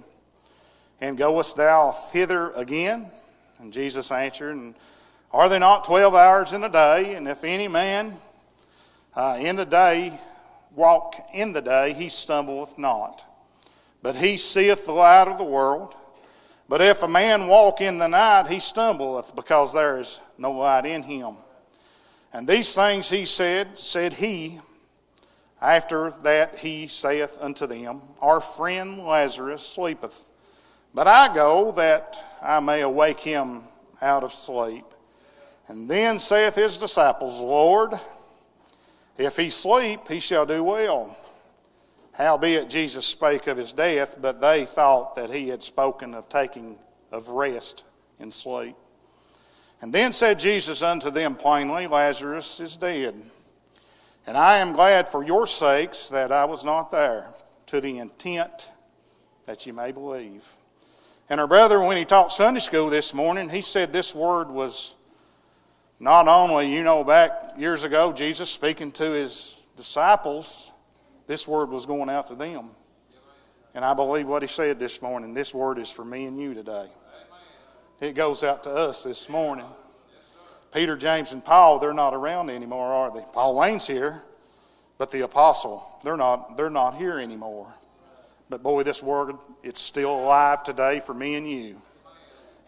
[0.99, 3.11] And goest thou thither again?
[3.59, 4.73] And Jesus answered, and
[5.31, 7.13] Are there not twelve hours in a day?
[7.13, 8.17] And if any man
[9.15, 10.19] uh, in the day
[10.79, 13.25] walk in the day, he stumbleth not.
[14.01, 15.93] But he seeth the light of the world.
[16.69, 20.85] But if a man walk in the night, he stumbleth, because there is no light
[20.85, 21.35] in him.
[22.31, 24.61] And these things he said, said he.
[25.61, 30.29] After that he saith unto them, Our friend Lazarus sleepeth,
[30.93, 33.63] but I go that I may awake him
[34.01, 34.85] out of sleep.
[35.67, 37.99] And then saith his disciples, Lord,
[39.19, 41.17] if he sleep, he shall do well.
[42.13, 46.77] Howbeit Jesus spake of his death, but they thought that he had spoken of taking
[47.11, 47.85] of rest
[48.19, 48.75] in sleep.
[49.81, 53.15] And then said Jesus unto them plainly, Lazarus is dead.
[54.27, 57.33] And I am glad for your sakes that I was not there,
[57.67, 58.71] to the intent
[59.45, 60.47] that you may believe.
[61.29, 64.95] And our brother, when he taught Sunday school this morning, he said this word was
[65.99, 70.71] not only, you know, back years ago, Jesus speaking to his disciples,
[71.27, 72.69] this word was going out to them.
[73.75, 75.33] And I believe what he said this morning.
[75.33, 76.87] This word is for me and you today.
[78.01, 79.65] It goes out to us this morning.
[80.73, 83.25] Peter, James, and Paul, they're not around anymore, are they?
[83.33, 84.21] Paul Wayne's here,
[84.97, 87.73] but the apostle, they're not, they're not here anymore.
[88.49, 91.81] But boy, this word, it's still alive today for me and you.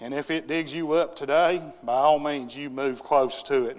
[0.02, 3.78] And if it digs you up today, by all means, you move close to it.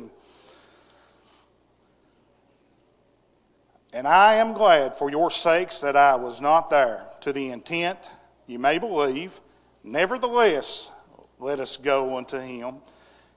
[3.92, 8.10] And, I am glad for your sakes that I was not there, to the intent
[8.46, 9.40] you may believe.
[9.82, 10.92] Nevertheless,
[11.40, 12.76] let us go unto him.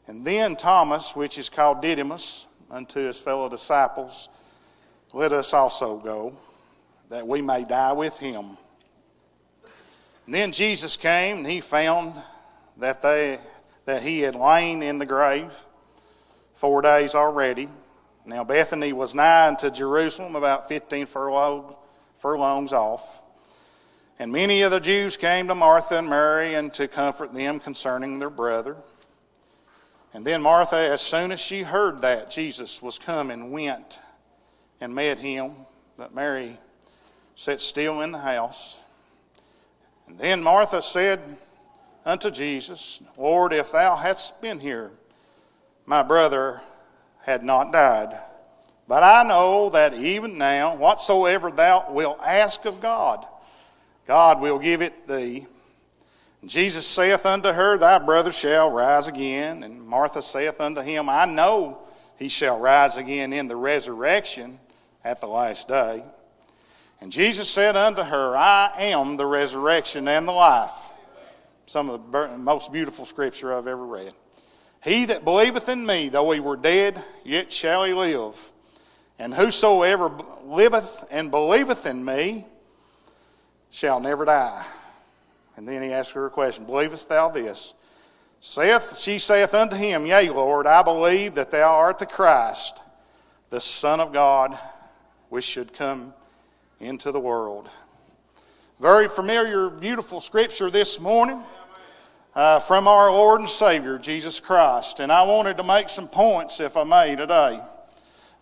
[0.05, 4.29] And then Thomas, which is called Didymus, unto his fellow disciples,
[5.11, 6.37] let us also go,
[7.09, 8.57] that we may die with him.
[10.27, 12.15] And then Jesus came, and he found
[12.77, 13.39] that, they,
[13.85, 15.53] that he had lain in the grave
[16.53, 17.69] four days already.
[18.25, 23.21] Now, Bethany was nigh unto Jerusalem, about 15 furlongs off.
[24.17, 28.17] And many of the Jews came to Martha and Mary and to comfort them concerning
[28.17, 28.77] their brother.
[30.13, 33.99] And then Martha, as soon as she heard that Jesus was coming, went
[34.79, 35.51] and met him.
[35.97, 36.57] But Mary
[37.35, 38.79] sat still in the house.
[40.07, 41.19] And then Martha said
[42.05, 44.91] unto Jesus, Lord, if thou hadst been here,
[45.85, 46.61] my brother
[47.23, 48.19] had not died.
[48.87, 53.25] But I know that even now, whatsoever thou wilt ask of God,
[54.05, 55.47] God will give it thee.
[56.45, 59.63] Jesus saith unto her, Thy brother shall rise again.
[59.63, 61.79] And Martha saith unto him, I know
[62.17, 64.59] he shall rise again in the resurrection
[65.03, 66.03] at the last day.
[67.01, 70.84] And Jesus said unto her, I am the resurrection and the life.
[71.67, 74.13] Some of the most beautiful scripture I've ever read.
[74.83, 78.51] He that believeth in me, though he were dead, yet shall he live.
[79.17, 80.11] And whosoever
[80.43, 82.45] liveth and believeth in me
[83.71, 84.63] shall never die.
[85.55, 87.73] And then he asked her a question Believest thou this?
[88.41, 92.83] Saith, she saith unto him, Yea, Lord, I believe that thou art the Christ,
[93.49, 94.55] the Son of God,
[95.29, 96.13] which should come
[96.79, 97.67] into the world.
[98.79, 101.41] Very familiar, beautiful scripture this morning
[102.35, 104.99] uh, from our Lord and Savior, Jesus Christ.
[104.99, 107.61] And I wanted to make some points, if I may, today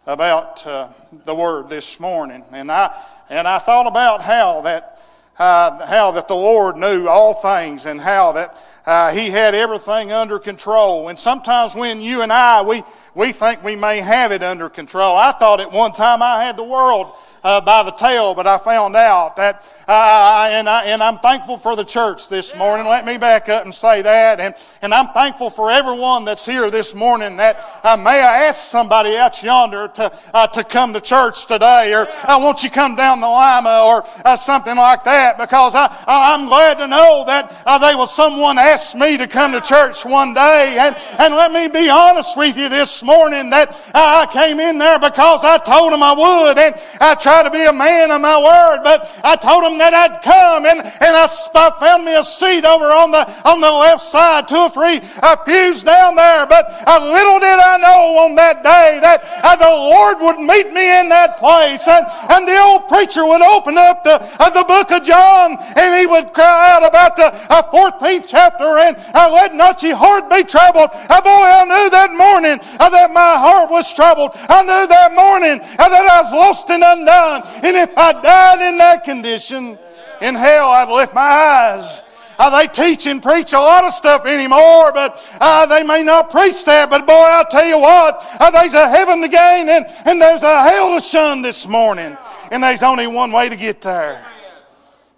[0.08, 0.89] about uh,
[1.26, 2.44] the Word this morning.
[2.52, 2.94] And I,
[3.30, 4.89] and I thought about how that
[5.38, 10.12] uh, how that the Lord knew all things and how that uh, He had everything
[10.12, 11.10] under control.
[11.10, 12.84] And sometimes when you and I, we,
[13.16, 15.16] we think we may have it under control.
[15.16, 18.57] I thought at one time I had the world uh, by the tail, but I
[18.57, 22.88] found out that, uh, and, I, and I'm thankful for the church this morning.
[22.88, 24.39] Let me back up and say that.
[24.39, 28.61] And, and I'm thankful for everyone that's here this morning that uh, may I ask
[28.61, 32.95] somebody out yonder to, uh, to come to church today, or I want you come
[32.95, 37.61] down the Lima, or uh, something like that, because I, I'm glad to know that
[37.66, 40.78] uh, there was someone asked me to come to church one day.
[40.80, 44.99] And, and let me be honest with you this morning that I came in there
[44.99, 48.38] because I told them I would, and I tried to be a man of my
[48.38, 52.24] word, but I told him that I'd come and, and I, I found me a
[52.24, 56.45] seat over on the, on the left side, two or three uh, pews down there.
[56.47, 60.72] But uh, little did I know on that day that uh, the Lord would meet
[60.72, 61.88] me in that place.
[61.88, 65.89] And, and the old preacher would open up the, uh, the book of John and
[65.99, 70.30] he would cry out about the 14th uh, chapter and uh, let not your heart
[70.30, 70.89] be troubled.
[70.93, 72.60] Uh, boy, I knew that morning
[72.94, 74.32] that my heart was troubled.
[74.34, 77.41] I knew that morning that I was lost and undone.
[77.64, 79.78] And if I died in that condition,
[80.22, 82.04] in hell, I'd lift my eyes.
[82.39, 86.32] Uh, they teach and preach a lot of stuff anymore, but uh, they may not
[86.32, 86.89] preach that.
[86.89, 90.44] But boy, I'll tell you what, uh, there's a heaven to gain and, and there's
[90.44, 92.18] a hell to shun this morning.
[92.52, 94.26] And there's only one way to get there.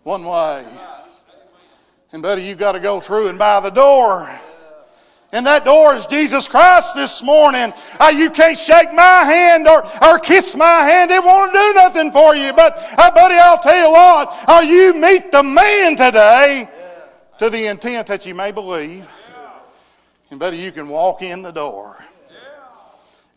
[0.03, 0.65] One way.
[2.11, 4.30] And buddy, you've got to go through and by the door.
[5.36, 7.73] And that door is Jesus Christ this morning.
[7.99, 11.11] Uh, you can't shake my hand or, or kiss my hand.
[11.11, 12.53] It won't do nothing for you.
[12.53, 14.33] But, uh, buddy, I'll tell you what.
[14.47, 16.69] Uh, you meet the man today
[17.38, 19.09] to the intent that you may believe.
[20.31, 21.97] And, buddy, you can walk in the door.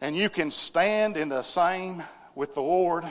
[0.01, 2.05] And you can stand in the same
[2.36, 3.07] with the Lord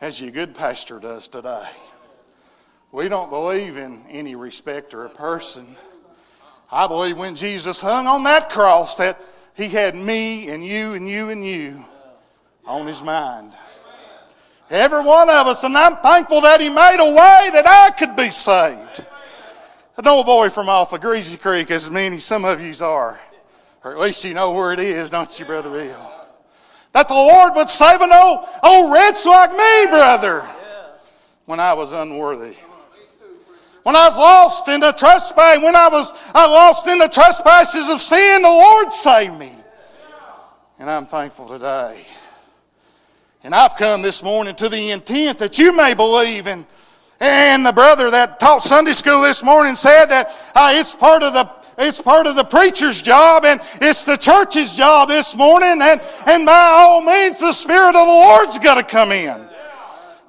[0.00, 1.68] as your good pastor does today.
[2.92, 5.74] We don't believe in any respecter of person.
[6.72, 9.20] I believe when Jesus hung on that cross that
[9.54, 11.84] he had me and you and you and you
[12.66, 13.56] on his mind.
[14.70, 18.14] Every one of us, and I'm thankful that he made a way that I could
[18.14, 19.04] be saved.
[19.98, 23.20] I know a boy from off of Greasy Creek, as many some of yous are.
[23.82, 26.12] Or at least you know where it is, don't you, Brother Bill?
[26.92, 30.48] That the Lord would save an old, old wretch like me, brother,
[31.46, 32.56] when I was unworthy.
[33.82, 37.88] When I was lost in the trespass, when I was I lost in the trespasses
[37.88, 39.52] of sin, the Lord saved me.
[40.78, 42.04] And I'm thankful today.
[43.42, 46.46] And I've come this morning to the intent that you may believe.
[46.46, 46.66] And,
[47.20, 51.32] and the brother that taught Sunday school this morning said that uh, it's part of
[51.32, 55.80] the it's part of the preacher's job and it's the church's job this morning.
[55.80, 59.48] And, and by all means, the Spirit of the Lord's got to come in.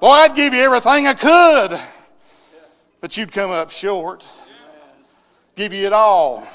[0.00, 1.78] Boy, I'd give you everything I could,
[3.02, 4.26] but you'd come up short.
[5.56, 6.46] Give you it all.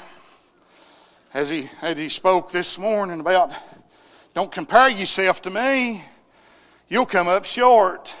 [1.34, 3.52] As he, as he spoke this morning about
[4.34, 6.02] don't compare yourself to me,
[6.88, 8.16] you'll come up short.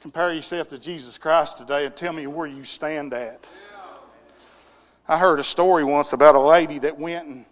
[0.00, 3.50] Compare yourself to Jesus Christ today and tell me where you stand at.
[5.06, 7.44] I heard a story once about a lady that went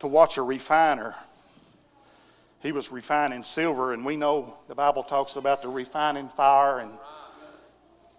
[0.00, 1.14] to watch a refiner.
[2.60, 6.90] He was refining silver, and we know the Bible talks about the refining fire and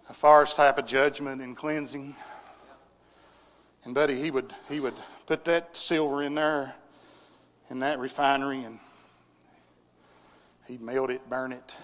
[0.08, 2.14] a fire's type of judgment and cleansing.
[3.84, 4.94] And buddy, he would he would
[5.26, 6.74] put that silver in there
[7.70, 8.78] in that refinery and
[10.66, 11.76] he'd melt it, burn it.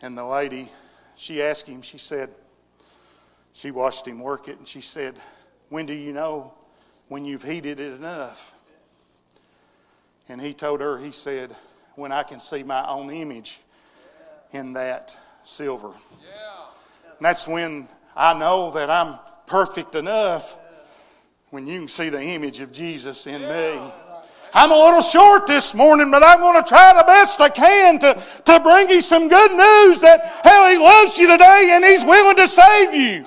[0.00, 0.68] And the lady,
[1.14, 2.30] she asked him, she said,
[3.52, 5.14] she watched him work it and she said,
[5.68, 6.54] When do you know
[7.08, 8.54] when you've heated it enough?
[10.28, 11.54] And he told her, he said,
[11.94, 13.60] When I can see my own image
[14.52, 15.88] in that silver.
[15.88, 20.58] And that's when I know that I'm perfect enough
[21.50, 23.92] when you can see the image of Jesus in me.
[24.54, 27.98] I'm a little short this morning, but I'm going to try the best I can
[28.00, 28.14] to,
[28.44, 32.36] to bring you some good news that hell, He loves you today and He's willing
[32.36, 33.26] to save you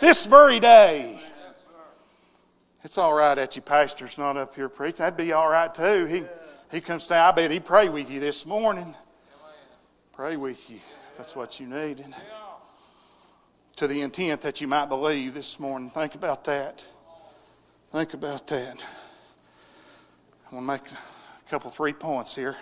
[0.00, 1.20] this very day.
[2.84, 4.98] It's all right that your pastor's not up here preaching.
[4.98, 6.06] That'd be all right too.
[6.06, 6.24] He,
[6.70, 7.28] he comes down.
[7.28, 8.94] I bet he pray with you this morning.
[10.12, 10.78] Pray with you
[11.12, 12.00] if that's what you need.
[12.00, 12.14] And
[13.76, 15.90] to the intent that you might believe this morning.
[15.90, 16.86] Think about that.
[17.90, 18.82] Think about that.
[20.50, 22.56] I want to make a couple, three points here.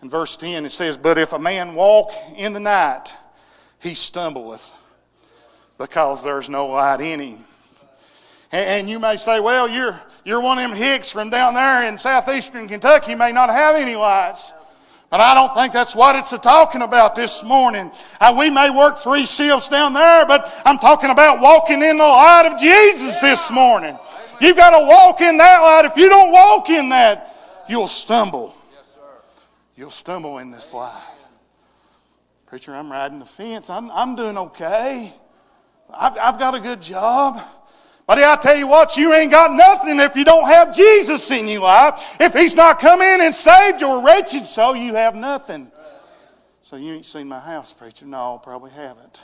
[0.00, 3.12] In verse 10, it says, But if a man walk in the night,
[3.80, 4.72] he stumbleth,
[5.76, 7.44] because there's no light in him.
[8.52, 11.98] And you may say, well, you're, you're one of them hicks from down there in
[11.98, 14.52] southeastern Kentucky, you may not have any lights.
[15.16, 17.90] But I don't think that's what it's a talking about this morning.
[18.20, 22.04] Uh, we may work three shifts down there, but I'm talking about walking in the
[22.04, 23.98] light of Jesus this morning.
[24.42, 25.86] You've got to walk in that light.
[25.86, 27.34] If you don't walk in that,
[27.66, 28.54] you'll stumble.
[29.74, 30.92] You'll stumble in this life.
[32.44, 33.70] Preacher, I'm riding the fence.
[33.70, 35.14] I'm, I'm doing okay.
[35.94, 37.40] I've, I've got a good job.
[38.06, 41.48] But I tell you what, you ain't got nothing if you don't have Jesus in
[41.48, 42.16] your life.
[42.20, 45.72] If He's not come in and saved your wretched soul, you have nothing.
[46.62, 48.06] So you ain't seen my house, preacher?
[48.06, 49.22] No, I probably haven't.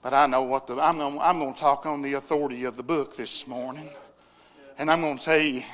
[0.00, 1.18] But I know what the I'm going.
[1.20, 3.90] I'm to talk on the authority of the book this morning,
[4.78, 5.64] and I'm going to tell you.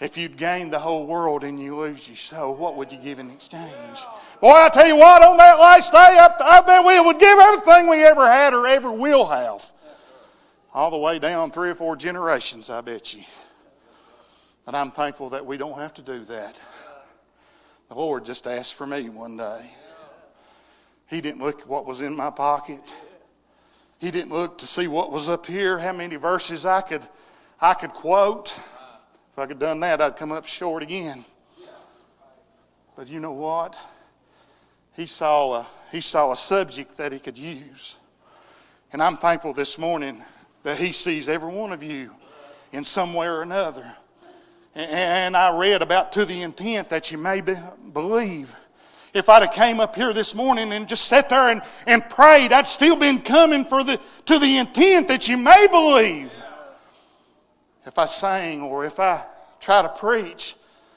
[0.00, 3.18] If you'd gain the whole world and you lose your soul, what would you give
[3.18, 4.04] in exchange?
[4.40, 7.36] Boy, I tell you what, on that last day, I, I bet we would give
[7.36, 9.72] everything we ever had or ever will have
[10.74, 13.22] all the way down three or four generations, I bet you.
[14.66, 16.60] And I'm thankful that we don't have to do that.
[17.88, 19.70] The Lord just asked for me one day.
[21.06, 22.94] He didn't look at what was in my pocket.
[23.98, 27.06] He didn't look to see what was up here, how many verses I could,
[27.60, 28.58] I could quote.
[29.32, 31.24] If I could have done that, I'd come up short again.
[32.94, 33.78] But you know what?
[34.92, 37.98] He saw a, he saw a subject that he could use.
[38.92, 40.22] And I'm thankful this morning
[40.68, 42.10] that He sees every one of you
[42.72, 43.90] in some way or another.
[44.74, 47.54] And I read about to the intent that you may be,
[47.94, 48.54] believe.
[49.14, 52.52] If I'd have came up here this morning and just sat there and, and prayed,
[52.52, 56.38] I'd still been coming for the, to the intent that you may believe.
[57.86, 59.24] If I sang or if I
[59.60, 60.54] try to preach,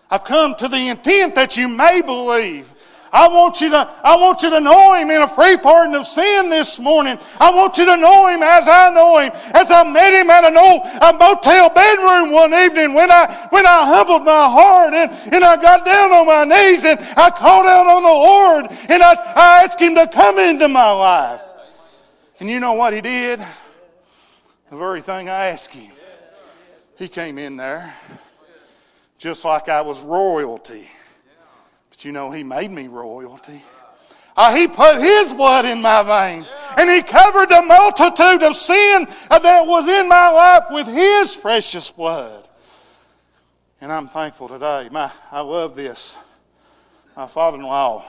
[0.09, 2.73] I've come to the intent that you may believe.
[3.13, 6.05] I want you to, I want you to know Him in a free pardon of
[6.05, 7.17] sin this morning.
[7.41, 10.45] I want you to know Him as I know Him, as I met Him at
[10.45, 15.11] an old a motel bedroom one evening when I, when I humbled my heart and,
[15.33, 19.03] and I got down on my knees and I called out on the Lord and
[19.03, 21.43] I, I asked Him to come into my life.
[22.39, 23.41] And you know what He did?
[24.69, 25.91] The very thing I asked Him.
[26.97, 27.93] He came in there
[29.17, 30.87] just like I was royalty
[32.05, 33.61] you know, He made me royalty.
[34.35, 36.51] Uh, he put His blood in my veins.
[36.77, 41.91] And He covered the multitude of sin that was in my life with His precious
[41.91, 42.47] blood.
[43.81, 44.89] And I'm thankful today.
[44.91, 46.17] My, I love this.
[47.15, 48.05] My father in law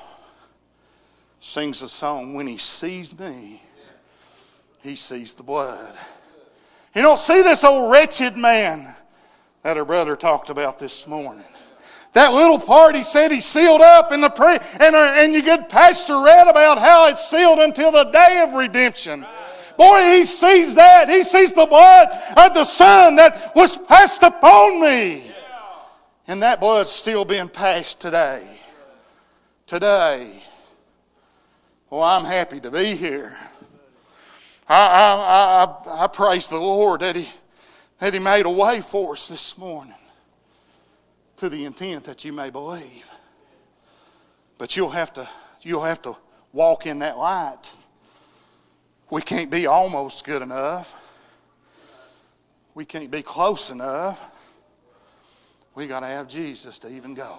[1.41, 3.63] sings a song, When he sees me,
[4.83, 5.97] he sees the blood.
[6.95, 8.95] You don't see this old wretched man
[9.63, 11.45] that her brother talked about this morning.
[12.13, 15.43] That little part he said he sealed up in the pre and, our, and your
[15.43, 19.27] good pastor read about how it's sealed until the day of redemption.
[19.79, 21.09] Boy, he sees that.
[21.09, 25.31] He sees the blood of the Son that was passed upon me.
[26.27, 28.47] And that blood's still being passed today.
[29.67, 30.43] Today.
[31.89, 33.37] Well, I'm happy to be here.
[34.69, 37.29] I, I, I, I praise the Lord that he,
[37.99, 39.95] that he made a way for us this morning
[41.43, 43.11] to the intent that you may believe.
[44.59, 45.29] But you'll have to,
[45.63, 46.17] you'll have to
[46.53, 47.73] walk in that light.
[49.11, 50.95] We can't be almost good enough.
[52.77, 54.25] We can't be close enough.
[55.75, 57.39] We got to have Jesus to even go.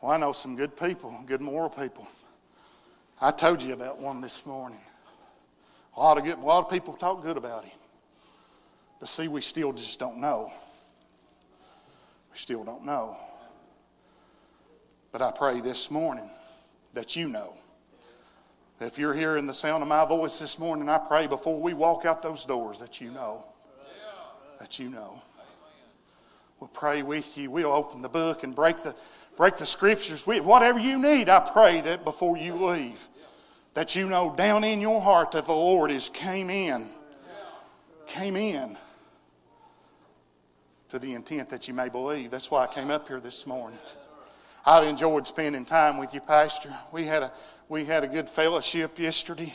[0.00, 2.08] Well, I know some good people, good moral people.
[3.20, 4.80] I told you about one this morning.
[5.96, 7.78] A lot of good, a lot of people talk good about him.
[8.98, 10.52] But see, we still just don't know.
[12.32, 13.16] We still don't know.
[15.12, 16.30] But I pray this morning
[16.94, 17.54] that you know.
[18.80, 22.06] If you're hearing the sound of my voice this morning, I pray before we walk
[22.06, 23.44] out those doors that you know.
[24.58, 25.20] That you know.
[26.58, 27.50] We'll pray with you.
[27.50, 28.96] We'll open the book and break the,
[29.36, 30.26] break the scriptures.
[30.26, 33.08] Whatever you need, I pray that before you leave,
[33.74, 36.88] that you know down in your heart that the Lord has came in.
[38.06, 38.78] Came in
[40.92, 42.30] to the intent that you may believe.
[42.30, 43.78] That's why I came up here this morning.
[44.66, 46.68] I've enjoyed spending time with you, Pastor.
[46.92, 47.32] We had a,
[47.66, 49.54] we had a good fellowship yesterday.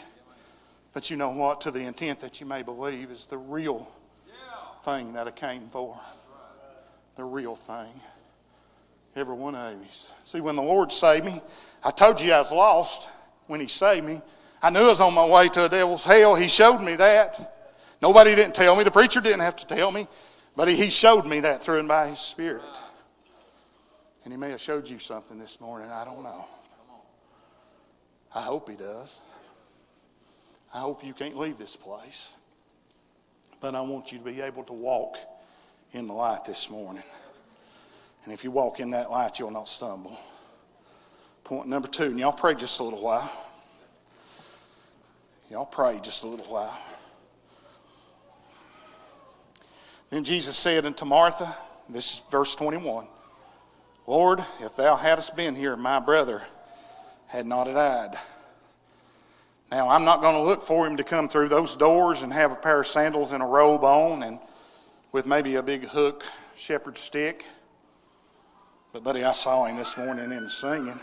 [0.93, 1.61] But you know what?
[1.61, 3.87] To the intent that you may believe is the real
[4.81, 5.99] thing that I came for.
[7.17, 7.91] The real thing.
[9.15, 9.85] Every one of you.
[10.23, 11.39] See, when the Lord saved me,
[11.83, 13.11] I told you I was lost
[13.45, 14.23] when He saved me.
[14.59, 16.33] I knew I was on my way to a devil's hell.
[16.33, 17.53] He showed me that.
[18.01, 18.83] Nobody didn't tell me.
[18.83, 20.07] The preacher didn't have to tell me.
[20.57, 22.81] But he showed me that through and by his Spirit.
[24.23, 25.91] And he may have showed you something this morning.
[25.91, 26.45] I don't know.
[28.33, 29.21] I hope he does.
[30.73, 32.37] I hope you can't leave this place.
[33.61, 35.17] But I want you to be able to walk
[35.93, 37.03] in the light this morning.
[38.23, 40.19] And if you walk in that light, you'll not stumble.
[41.43, 43.31] Point number two, and y'all pray just a little while.
[45.51, 46.75] Y'all pray just a little while.
[50.09, 51.55] Then Jesus said unto Martha,
[51.89, 53.07] this is verse 21,
[54.05, 56.41] Lord, if thou hadst been here, my brother
[57.27, 58.17] had not died.
[59.69, 62.53] Now, I'm not going to look for him to come through those doors and have
[62.53, 64.39] a pair of sandals and a robe on and
[65.11, 66.23] with maybe a big hook
[66.55, 67.45] shepherd stick.
[68.93, 70.99] But, buddy, I saw him this morning in singing.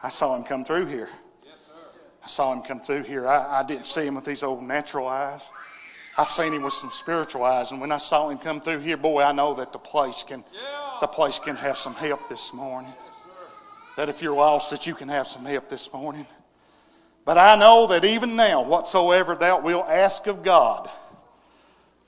[0.00, 1.08] I saw him come through here.
[2.22, 3.26] I saw him come through here.
[3.26, 5.48] I, I didn't see him with these old natural eyes.
[6.18, 8.96] I seen him with some spiritual eyes, and when I saw him come through here,
[8.96, 10.44] boy, I know that the place can,
[11.00, 12.92] the place can have some help this morning.
[13.96, 16.26] That if you're lost, that you can have some help this morning.
[17.26, 20.88] But I know that even now, whatsoever thou wilt ask of God,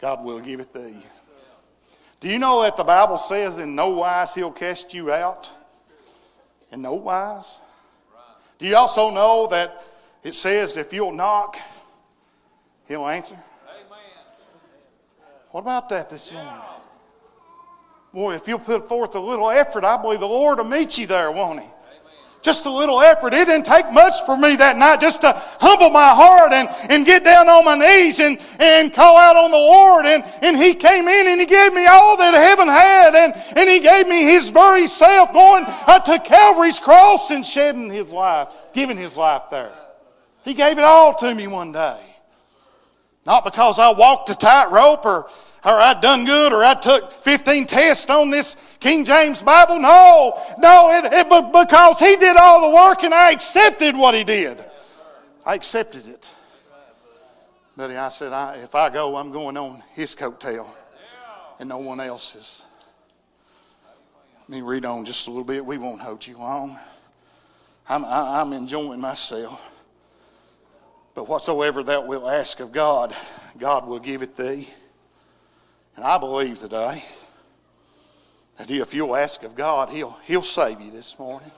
[0.00, 1.02] God will give it thee.
[2.20, 5.50] Do you know that the Bible says in no wise he'll cast you out?
[6.70, 7.61] In no wise?
[8.59, 9.82] Do you also know that
[10.22, 11.59] it says if you'll knock,
[12.86, 13.36] he'll answer?
[15.51, 16.53] What about that this morning?
[18.12, 21.07] Boy, if you'll put forth a little effort, I believe the Lord will meet you
[21.07, 21.68] there, won't He?
[22.40, 23.34] Just a little effort.
[23.34, 27.05] It didn't take much for me that night just to humble my heart and, and
[27.05, 30.07] get down on my knees and, and call out on the Lord.
[30.07, 33.14] And, and He came in and He gave me all that heaven had.
[33.14, 37.90] And, and He gave me His very self going uh, to Calvary's cross and shedding
[37.90, 39.72] His life, giving His life there.
[40.44, 41.99] He gave it all to me one day.
[43.27, 45.29] Not because I walked a tightrope or,
[45.64, 49.79] or I done good or I took 15 tests on this King James Bible.
[49.79, 54.25] No, no, it, it, because He did all the work and I accepted what He
[54.25, 54.64] did.
[55.45, 56.35] I accepted it.
[57.77, 60.66] Buddy, I said, I, if I go, I'm going on His coattail
[61.61, 62.64] and no one else's.
[64.49, 65.64] Let me read on just a little bit.
[65.64, 66.79] We won't hold you long.
[67.89, 69.62] I'm, I, I'm enjoying myself.
[71.19, 73.12] But whatsoever thou wilt ask of God,
[73.59, 74.69] God will give it thee.
[75.97, 77.03] And I believe today
[78.57, 81.51] that if you'll ask of God, He'll, he'll save you this morning.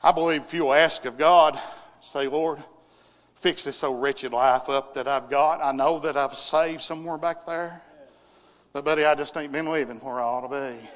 [0.00, 1.58] I believe if you'll ask of God,
[2.00, 2.60] say, Lord,
[3.34, 5.60] fix this old wretched life up that I've got.
[5.60, 7.82] I know that I've saved somewhere back there.
[8.72, 10.88] But, buddy, I just ain't been living where I ought to be.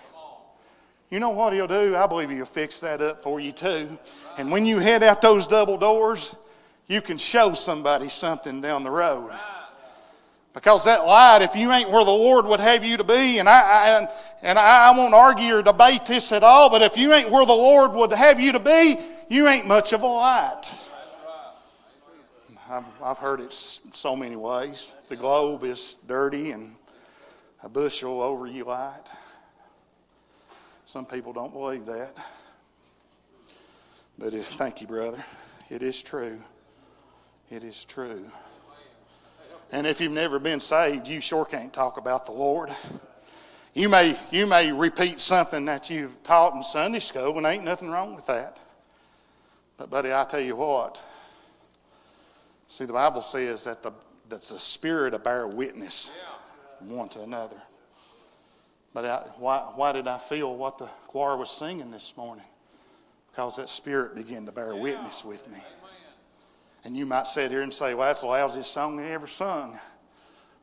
[1.10, 1.96] You know what he'll do?
[1.96, 3.98] I believe he'll fix that up for you too.
[4.36, 6.36] And when you head out those double doors,
[6.88, 9.30] you can show somebody something down the road.
[10.54, 13.48] Because that light, if you ain't where the Lord would have you to be, and
[13.48, 14.08] I, I
[14.42, 17.46] and I, I won't argue or debate this at all, but if you ain't where
[17.46, 20.72] the Lord would have you to be, you ain't much of a light.
[22.70, 24.94] I've, I've heard it so many ways.
[25.08, 26.74] The globe is dirty and
[27.62, 29.04] a bushel over you light.
[30.86, 32.12] Some people don't believe that.
[34.18, 35.22] But if, thank you, brother.
[35.70, 36.38] It is true.
[37.50, 38.24] It is true.
[39.72, 42.70] And if you've never been saved, you sure can't talk about the Lord.
[43.74, 47.90] You may, you may repeat something that you've taught in Sunday school, and ain't nothing
[47.90, 48.60] wrong with that.
[49.76, 51.02] But, buddy, I tell you what.
[52.66, 53.92] See, the Bible says that the,
[54.28, 56.12] that's the Spirit of bear witness
[56.80, 57.56] one to another.
[58.92, 62.44] But I, why, why did I feel what the choir was singing this morning?
[63.30, 65.58] Because that Spirit began to bear witness with me.
[66.84, 69.78] And you might sit here and say, well, that's the lousiest song they ever sung.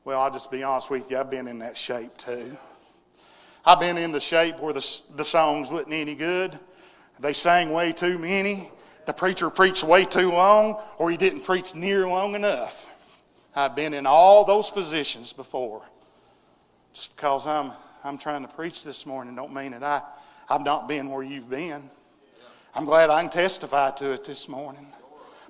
[0.03, 2.55] Well, I'll just be honest with you, I've been in that shape too.
[3.65, 6.57] I've been in the shape where the, the songs wasn't any good.
[7.19, 8.69] They sang way too many.
[9.05, 12.91] The preacher preached way too long, or he didn't preach near long enough.
[13.55, 15.81] I've been in all those positions before.
[16.93, 17.71] Just because I'm,
[18.03, 20.01] I'm trying to preach this morning don't mean that I,
[20.49, 21.89] I've not been where you've been.
[22.73, 24.87] I'm glad I can testify to it this morning.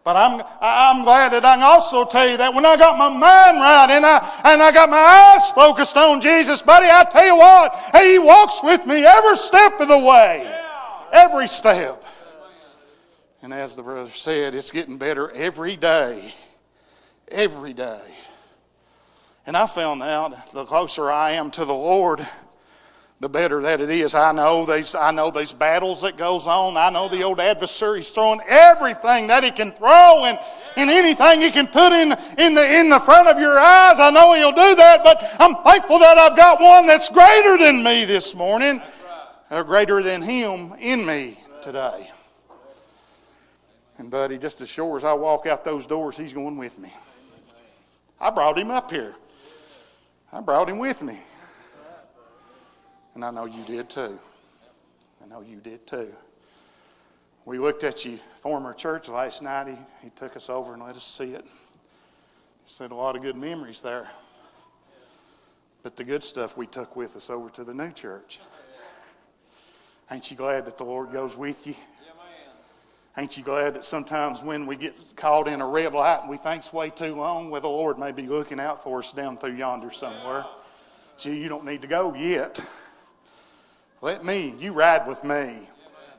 [0.06, 3.10] But I'm, I'm glad that I can also tell you that when I got my
[3.10, 7.26] mind right and I, and I got my eyes focused on Jesus, buddy, I tell
[7.26, 10.62] you what, He walks with me every step of the way.
[11.12, 12.04] Every step.
[13.42, 16.36] And as the brother said, it's getting better every day.
[17.28, 18.02] Every day.
[19.48, 22.26] And I found out the closer I am to the Lord,
[23.22, 24.14] the better that it is.
[24.14, 26.76] I know these, I know these battles that goes on.
[26.76, 30.38] I know the old adversary's throwing everything that he can throw and,
[30.76, 34.00] and anything he can put in, in, the, in the front of your eyes.
[34.00, 37.84] I know he'll do that, but I'm thankful that I've got one that's greater than
[37.84, 38.82] me this morning,
[39.50, 42.12] or greater than him in me today.
[43.98, 46.94] And buddy, just as sure as I walk out those doors, he's going with me.
[48.20, 49.16] I brought him up here.
[50.34, 51.18] I brought him with me.
[53.16, 54.20] And I know you did too.
[55.24, 56.10] I know you did too.
[57.46, 59.68] We looked at your former church last night.
[59.68, 61.46] He, he took us over and let us see it.
[61.46, 64.08] He said a lot of good memories there.
[65.82, 68.40] But the good stuff we took with us over to the new church.
[70.12, 71.76] Ain't you glad that the Lord goes with you?
[73.18, 76.38] Ain't you glad that sometimes when we get caught in a red light and we
[76.38, 79.54] think's way too long, well, the Lord may be looking out for us down through
[79.54, 80.46] yonder somewhere.
[81.16, 82.60] See, you don't need to go yet.
[84.02, 85.58] Let me, you ride with me.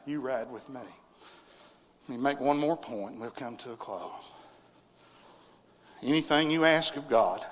[0.07, 0.81] You ride with me.
[2.09, 4.33] Let me make one more point and we'll come to a close.
[6.03, 7.45] Anything you ask of God,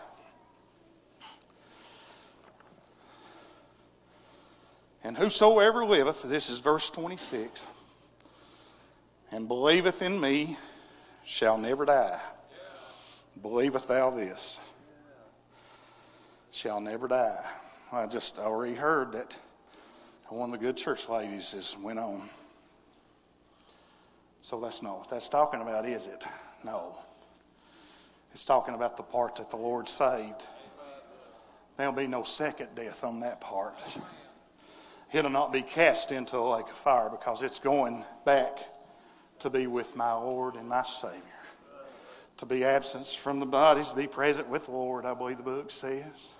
[5.03, 7.67] and whosoever liveth, this is verse 26,
[9.33, 10.57] and believeth in me
[11.25, 12.21] shall never die.
[13.41, 14.61] Believeth thou this?
[16.53, 17.45] Shall never die.
[17.91, 19.37] I just already heard that
[20.31, 22.29] one of the good church ladies just went on.
[24.43, 26.25] So that's not what that's talking about, is it?
[26.65, 26.97] No.
[28.33, 30.47] It's talking about the part that the Lord saved.
[31.77, 33.75] There'll be no second death on that part.
[35.13, 38.59] It'll not be cast into a lake of fire because it's going back
[39.41, 41.21] to be with my Lord and my Savior.
[42.39, 45.45] To be absent from the bodies, to be present with the Lord, I believe the
[45.45, 46.35] book says.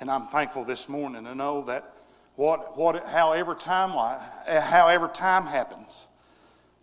[0.00, 1.94] And I'm thankful this morning to know that
[2.38, 3.90] what, what, however, time,
[4.46, 6.06] eh, however time happens,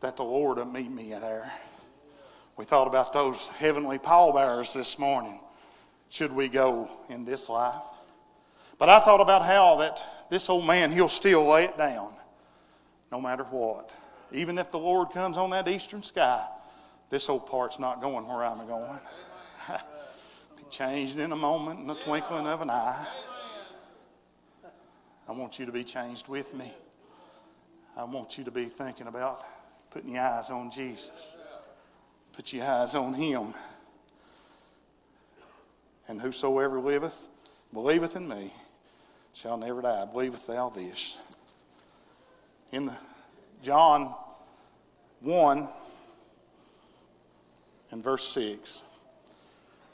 [0.01, 1.49] that the Lord will meet me there.
[2.57, 5.39] We thought about those heavenly pallbearers this morning.
[6.09, 7.85] Should we go in this life?
[8.77, 12.11] But I thought about how that this old man, he'll still lay it down
[13.09, 13.95] no matter what.
[14.33, 16.45] Even if the Lord comes on that eastern sky,
[17.09, 18.99] this old part's not going where I'm going.
[20.57, 23.07] Be changed in a moment, in the twinkling of an eye.
[25.27, 26.71] I want you to be changed with me.
[27.97, 29.43] I want you to be thinking about
[29.89, 31.37] putting your eyes on Jesus.
[32.33, 33.53] Put your eyes on Him.
[36.07, 37.27] And whosoever liveth,
[37.73, 38.51] believeth in me,
[39.33, 40.05] shall never die.
[40.05, 41.19] Believeth thou this?
[42.71, 42.91] In
[43.63, 44.13] John
[45.21, 45.67] 1
[47.91, 48.83] and verse 6,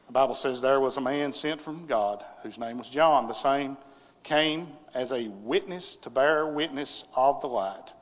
[0.08, 3.34] the Bible says, There was a man sent from God whose name was John, the
[3.34, 3.78] same
[4.24, 7.94] came as a witness to bear witness of the light,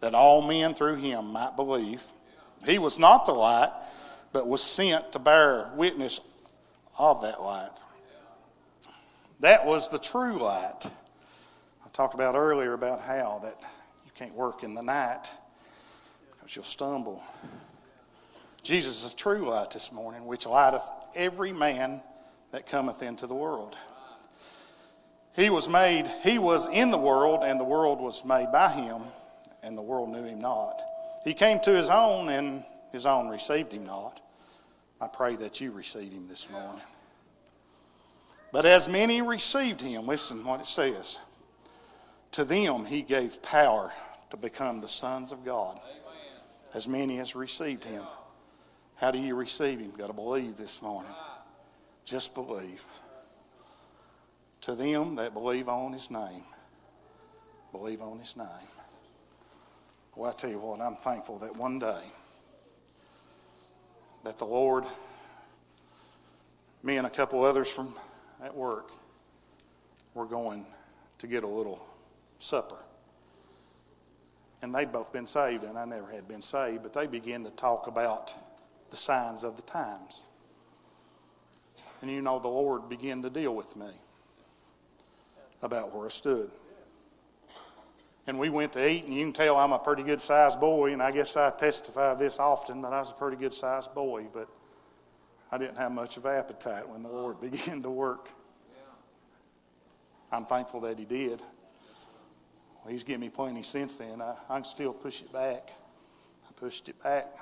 [0.00, 2.02] that all men through him might believe.
[2.64, 3.72] He was not the light,
[4.32, 6.20] but was sent to bear witness
[6.96, 7.82] of that light.
[9.40, 10.86] That was the true light.
[11.84, 13.60] I talked about earlier about how that
[14.04, 15.30] you can't work in the night
[16.32, 17.22] because you'll stumble.
[18.62, 20.82] Jesus is the true light this morning, which lighteth
[21.14, 22.02] every man
[22.50, 23.76] that cometh into the world.
[25.38, 29.02] He was made, he was in the world, and the world was made by him,
[29.62, 30.82] and the world knew him not.
[31.22, 34.20] He came to his own, and his own received him not.
[35.00, 36.82] I pray that you receive him this morning.
[38.50, 41.20] But as many received him, listen what it says.
[42.32, 43.92] To them he gave power
[44.30, 45.78] to become the sons of God.
[46.74, 48.02] As many as received him.
[48.96, 49.86] How do you receive him?
[49.86, 51.12] You've got to believe this morning.
[52.04, 52.82] Just believe.
[54.62, 56.44] To them that believe on his name.
[57.72, 58.46] Believe on his name.
[60.16, 62.02] Well, I tell you what, I'm thankful that one day
[64.24, 64.84] that the Lord,
[66.82, 67.94] me and a couple others from
[68.42, 68.90] at work,
[70.14, 70.66] were going
[71.18, 71.80] to get a little
[72.40, 72.78] supper.
[74.60, 77.50] And they'd both been saved, and I never had been saved, but they began to
[77.50, 78.34] talk about
[78.90, 80.22] the signs of the times.
[82.02, 83.90] And you know, the Lord began to deal with me
[85.62, 86.50] about where I stood.
[88.26, 90.92] And we went to eat, and you can tell I'm a pretty good sized boy,
[90.92, 94.26] and I guess I testify this often that I was a pretty good sized boy,
[94.32, 94.48] but
[95.50, 98.28] I didn't have much of appetite when the Lord began to work.
[100.30, 101.42] I'm thankful that He did.
[102.88, 104.20] Well, he's given me plenty since then.
[104.20, 105.70] I, I can still push it back.
[106.46, 107.34] I pushed it back.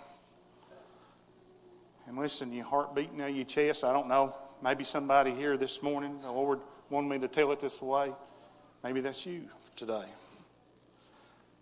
[2.07, 3.83] And listen, your heart beating out your chest.
[3.83, 4.37] I don't know.
[4.63, 6.61] Maybe somebody here this morning, the Lord
[6.91, 8.13] wanted me to tell it this way.
[8.83, 10.05] Maybe that's you today.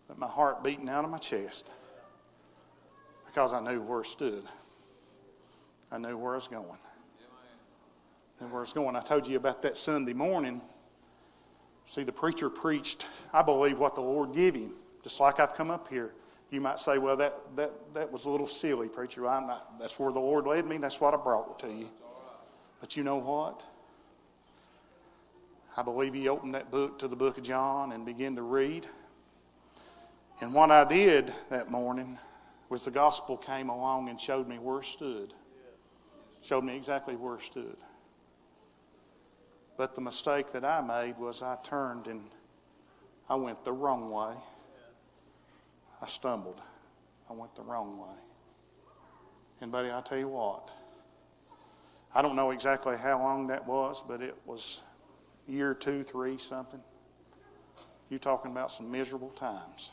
[0.09, 1.71] But my heart beating out of my chest
[3.27, 4.45] because I knew where I stood.
[5.91, 6.67] I knew where I was going.
[8.41, 8.97] And where I was going.
[8.97, 10.61] I told you about that Sunday morning.
[11.87, 14.73] See, the preacher preached, I believe, what the Lord gave him.
[15.03, 16.13] Just like I've come up here.
[16.51, 19.27] You might say, well, that, that, that was a little silly, preacher.
[19.27, 20.79] I'm not, that's where the Lord led me.
[20.79, 21.89] That's what I brought to you.
[22.81, 23.65] But you know what?
[25.77, 28.87] I believe he opened that book to the book of John and began to read.
[30.41, 32.19] And what I did that morning
[32.69, 35.35] was the gospel came along and showed me where I stood.
[36.43, 37.77] Showed me exactly where I stood.
[39.77, 42.31] But the mistake that I made was I turned and
[43.29, 44.35] I went the wrong way.
[46.01, 46.61] I stumbled.
[47.29, 48.15] I went the wrong way.
[49.61, 50.71] And, buddy, i tell you what,
[52.15, 54.83] I don't know exactly how long that was, but it was
[55.49, 56.81] year two, three, something.
[58.09, 59.91] you're talking about some miserable times.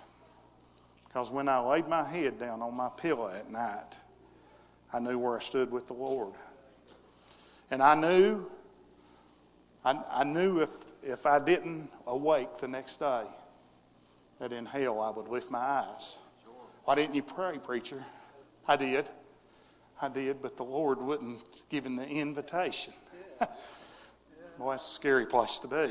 [1.07, 3.99] Because when I laid my head down on my pillow at night,
[4.93, 6.33] I knew where I stood with the Lord.
[7.69, 8.49] And I knew,
[9.83, 10.69] I, I knew if,
[11.03, 13.23] if I didn't awake the next day,
[14.39, 16.17] that in hell I would lift my eyes.
[16.85, 18.03] Why didn't you pray, preacher?
[18.67, 19.09] I did.
[20.01, 22.93] I did, but the Lord wouldn't give him the invitation.
[24.61, 25.89] well, that's a scary place to be.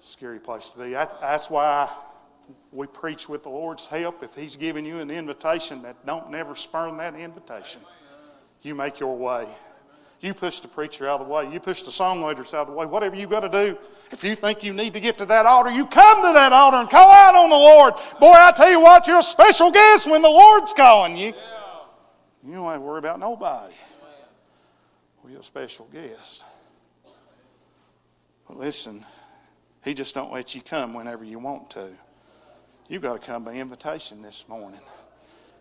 [0.00, 0.90] Scary place to be.
[0.90, 1.88] That's why
[2.72, 4.22] we preach with the Lord's help.
[4.22, 7.80] If He's giving you an invitation, that don't never spurn that invitation.
[8.60, 9.46] You make your way.
[10.20, 11.50] You push the preacher out of the way.
[11.50, 12.84] You push the song songwriters out of the way.
[12.84, 13.78] Whatever you got to do,
[14.10, 16.78] if you think you need to get to that altar, you come to that altar
[16.78, 17.94] and call out on the Lord.
[18.20, 21.32] Boy, I tell you what, you're a special guest when the Lord's calling you.
[22.44, 23.72] You don't have to worry about nobody.
[25.28, 26.44] You're a special guest.
[28.50, 29.04] Listen,
[29.84, 31.90] He just don't let you come whenever you want to.
[32.88, 34.80] You've got to come by invitation this morning.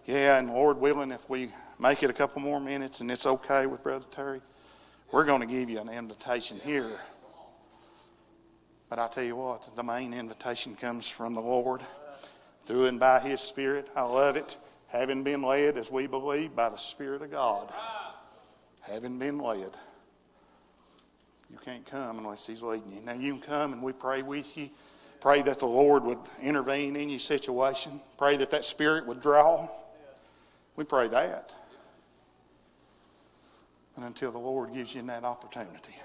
[0.05, 3.65] Yeah, and Lord willing, if we make it a couple more minutes and it's okay
[3.65, 4.39] with Brother Terry,
[5.11, 6.97] we're going to give you an invitation here.
[8.89, 11.81] But I tell you what, the main invitation comes from the Lord
[12.63, 13.89] through and by His Spirit.
[13.95, 14.57] I love it.
[14.87, 17.69] Having been led, as we believe, by the Spirit of God.
[18.81, 19.71] Having been led.
[21.57, 23.01] You can't come unless He's leading you.
[23.01, 24.69] Now, you can come and we pray with you.
[25.19, 27.99] Pray that the Lord would intervene in your situation.
[28.17, 29.67] Pray that that Spirit would draw.
[30.75, 31.55] We pray that.
[33.95, 35.95] And until the Lord gives you that opportunity.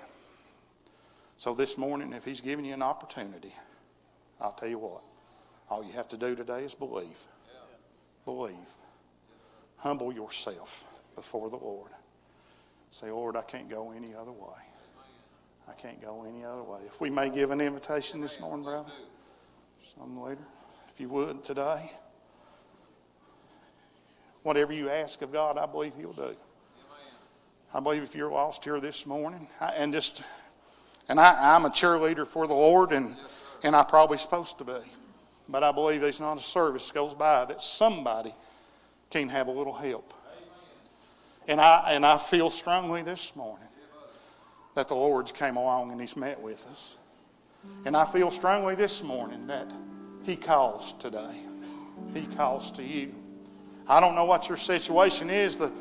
[1.37, 3.53] So this morning, if He's giving you an opportunity,
[4.41, 5.03] I'll tell you what.
[5.69, 7.19] All you have to do today is believe.
[8.25, 8.57] Believe.
[9.77, 11.91] Humble yourself before the Lord.
[12.91, 14.72] Say, Lord, I can't go any other way.
[15.73, 16.81] I can't go any other way.
[16.87, 18.91] If we may give an invitation this morning, brother,
[19.97, 20.43] some leader,
[20.93, 21.93] if you would today.
[24.43, 26.35] Whatever you ask of God, I believe He'll do.
[27.73, 30.23] I believe if you're lost here this morning, I, and just,
[31.09, 33.17] and I, I'm a cheerleader for the Lord, and
[33.63, 34.81] and I'm probably supposed to be,
[35.49, 38.35] but I believe there's not a service goes by that somebody
[39.11, 40.13] can have a little help.
[41.49, 43.69] And I and I feel strongly this morning
[44.75, 46.99] that the Lord's came along and He's met with us,
[47.85, 49.73] and I feel strongly this morning that
[50.23, 51.35] He calls today.
[52.15, 53.15] He calls to you.
[53.87, 55.57] I don't know what your situation is.
[55.57, 55.73] The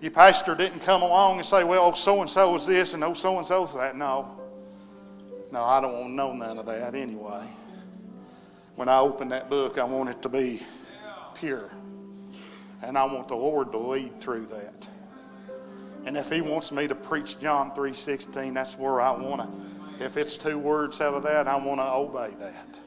[0.00, 3.12] your pastor didn't come along and say, well, so and so is this and oh,
[3.12, 3.96] so and so is that.
[3.96, 4.40] No.
[5.52, 7.44] No, I don't want to know none of that anyway.
[8.76, 10.62] When I open that book, I want it to be
[11.34, 11.70] pure.
[12.82, 14.88] And I want the Lord to lead through that.
[16.06, 20.04] And if He wants me to preach John 3.16, that's where I want to.
[20.04, 22.78] If it's two words out of that, I want to obey that.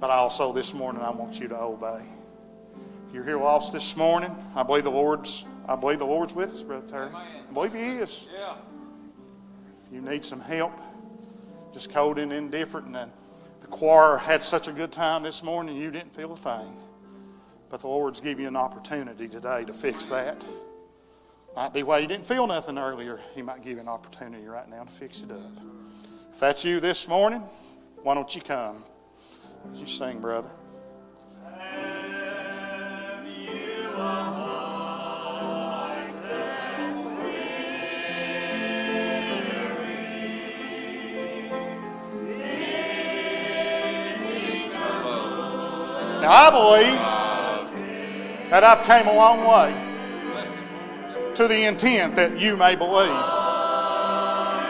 [0.00, 2.02] But also this morning, I want you to obey.
[3.08, 6.48] If you're here lost this morning, I believe the Lord's I believe the Lord's with
[6.48, 7.10] us, Brother Terry.
[7.12, 8.26] I believe He is.
[8.32, 8.54] Yeah.
[9.86, 10.72] If you need some help,
[11.74, 13.12] just cold and indifferent, and
[13.60, 16.74] the choir had such a good time this morning, you didn't feel a thing.
[17.68, 20.46] But the Lord's give you an opportunity today to fix that.
[21.58, 23.18] Might be why you didn't feel nothing earlier.
[23.34, 25.40] He might give you an opportunity right now to fix it up.
[26.32, 27.42] If that's you this morning,
[28.04, 28.84] why don't you come?
[29.72, 30.48] As you sing, brother.
[46.20, 47.00] Now I believe
[48.48, 49.87] that I've came a long way
[51.38, 53.06] to the intent that you may believe.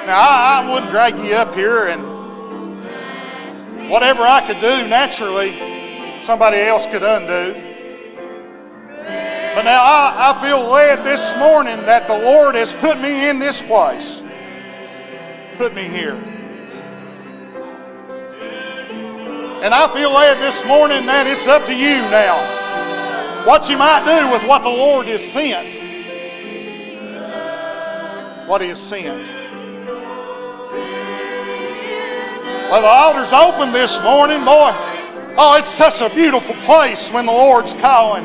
[0.05, 2.03] Now I, I wouldn't drag you up here and
[3.89, 7.55] whatever I could do naturally, somebody else could undo.
[9.55, 13.39] But now I, I feel led this morning that the Lord has put me in
[13.39, 14.23] this place,
[15.57, 16.17] put me here.
[19.65, 22.37] And I feel led this morning that it's up to you now.
[23.47, 25.88] What you might do with what the Lord has sent.
[28.49, 29.29] What He has sent.
[32.71, 34.73] Well, the altar's open this morning, boy.
[35.37, 38.25] Oh, it's such a beautiful place when the Lord's calling.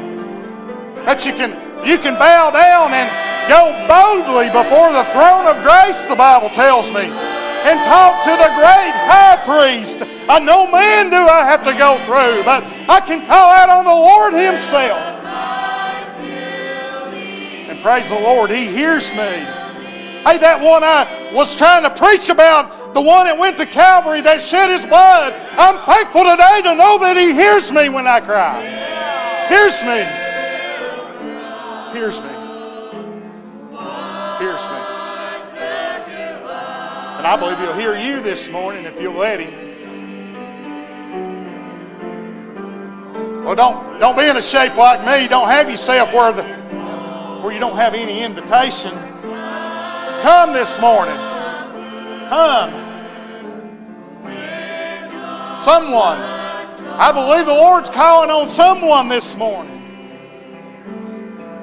[1.04, 3.12] That you can you can bow down and
[3.52, 8.52] go boldly before the throne of grace, the Bible tells me, and talk to the
[8.56, 13.28] great high priest I no man do I have to go through, but I can
[13.28, 15.04] call out on the Lord Himself.
[17.68, 19.63] And praise the Lord, He hears me.
[20.24, 24.22] Hey, that one I was trying to preach about, the one that went to Calvary
[24.22, 25.34] that shed his blood.
[25.60, 28.64] I'm thankful today to know that He hears me when I cry.
[29.50, 30.00] Hears me.
[31.92, 32.30] Hears me.
[34.40, 34.80] Hears me.
[37.20, 39.54] And I believe He'll hear you this morning if you'll let Him.
[43.44, 45.28] Well, don't, don't be in a shape like me.
[45.28, 46.44] Don't have yourself where, the,
[47.42, 49.13] where you don't have any invitation.
[50.24, 51.18] Come this morning.
[52.30, 52.72] Come.
[55.58, 56.18] Someone.
[56.96, 59.84] I believe the Lord's calling on someone this morning.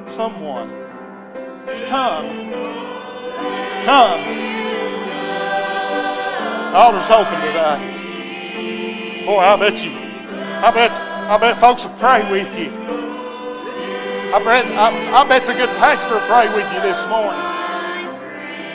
[0.08, 0.68] Someone.
[1.86, 2.28] Come.
[3.86, 4.20] Come.
[6.74, 9.24] Altar's open today.
[9.24, 9.90] Boy, I bet you.
[9.90, 11.00] I bet.
[11.00, 12.70] I bet folks will pray with you.
[14.34, 17.59] I bet, I, I bet the good pastor will pray with you this morning.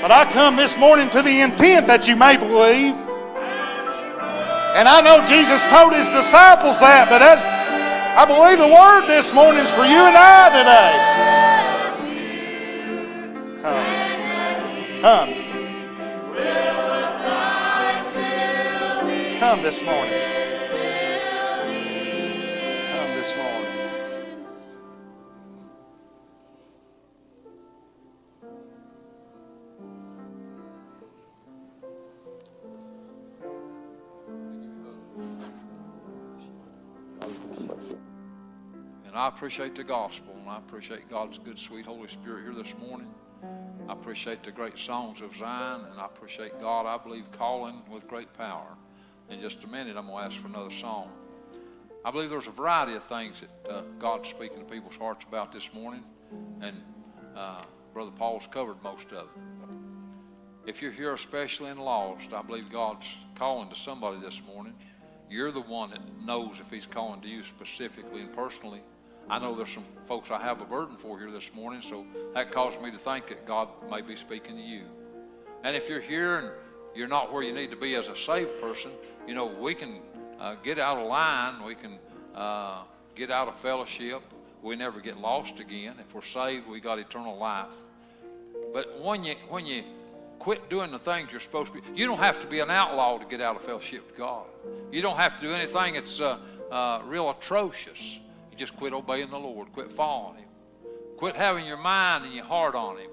[0.02, 2.96] But I come this morning to the intent that you may believe.
[4.76, 7.46] And I know Jesus told his disciples that, but as
[8.18, 10.96] I believe the word this morning is for you and I today.
[13.62, 13.86] Come.
[15.02, 15.46] Come.
[19.40, 20.55] Come this morning.
[39.16, 42.78] And I appreciate the gospel, and I appreciate God's good, sweet Holy Spirit here this
[42.78, 43.08] morning.
[43.88, 48.10] I appreciate the great songs of Zion, and I appreciate God, I believe, calling with
[48.10, 48.76] great power.
[49.30, 51.12] In just a minute, I'm going to ask for another song.
[52.04, 55.54] I believe there's a variety of things that uh, God's speaking to people's hearts about
[55.54, 56.04] this morning,
[56.60, 56.82] and
[57.38, 57.62] uh,
[57.94, 60.70] Brother Paul's covered most of it.
[60.70, 64.74] If you're here especially and lost, I believe God's calling to somebody this morning.
[65.30, 68.82] You're the one that knows if He's calling to you specifically and personally.
[69.30, 72.52] I know there's some folks I have a burden for here this morning, so that
[72.52, 74.84] caused me to think that God may be speaking to you.
[75.64, 76.50] And if you're here and
[76.94, 78.92] you're not where you need to be as a saved person,
[79.28, 80.00] you know, we can
[80.40, 81.98] uh, get out of line, we can
[82.36, 82.84] uh,
[83.16, 84.22] get out of fellowship,
[84.62, 85.96] we never get lost again.
[86.00, 87.74] If we're saved, we got eternal life.
[88.74, 89.84] But when you when you
[90.38, 93.18] quit doing the things you're supposed to be, you don't have to be an outlaw
[93.18, 94.46] to get out of fellowship with God.
[94.92, 96.38] You don't have to do anything that's uh,
[96.72, 98.20] uh, real atrocious.
[98.56, 100.48] You just quit obeying the Lord, quit following Him,
[101.18, 103.10] quit having your mind and your heart on Him.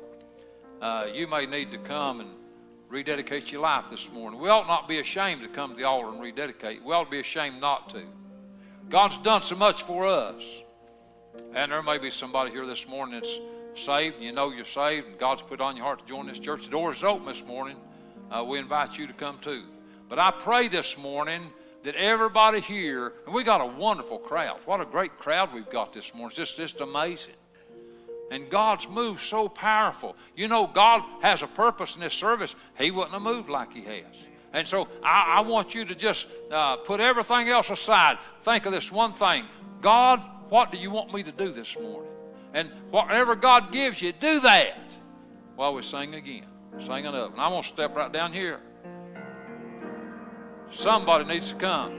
[0.80, 2.30] Uh, you may need to come and
[2.88, 4.38] rededicate your life this morning.
[4.38, 6.84] We ought not be ashamed to come to the altar and rededicate.
[6.84, 8.04] We ought to be ashamed not to.
[8.88, 10.62] God's done so much for us.
[11.54, 13.40] And there may be somebody here this morning that's
[13.74, 16.38] saved, and you know you're saved, and God's put on your heart to join this
[16.38, 16.66] church.
[16.66, 17.76] The door is open this morning.
[18.30, 19.64] Uh, we invite you to come too.
[20.08, 21.50] But I pray this morning
[21.82, 24.60] that everybody here, and we got a wonderful crowd.
[24.64, 26.28] What a great crowd we've got this morning.
[26.28, 27.34] It's just, just amazing.
[28.30, 30.16] And God's moved so powerful.
[30.36, 32.54] You know, God has a purpose in this service.
[32.78, 34.26] He wouldn't have moved like He has.
[34.52, 38.18] And so I, I want you to just uh, put everything else aside.
[38.40, 39.44] Think of this one thing
[39.80, 42.10] God, what do you want me to do this morning?
[42.54, 44.96] And whatever God gives you, do that.
[45.56, 46.46] While we sing again,
[46.78, 47.32] sing it up.
[47.32, 48.60] And I'm going to step right down here.
[50.72, 51.92] Somebody needs to come.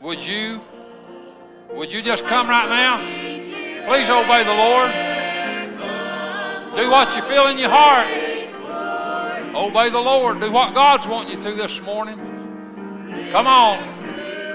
[0.00, 0.62] Would you?
[1.72, 2.98] Would you just come right now?
[3.86, 4.90] Please obey the Lord.
[6.74, 8.06] Do what you feel in your heart.
[9.54, 10.40] Obey the Lord.
[10.40, 12.16] Do what God's wanting you to this morning.
[13.30, 13.78] Come on.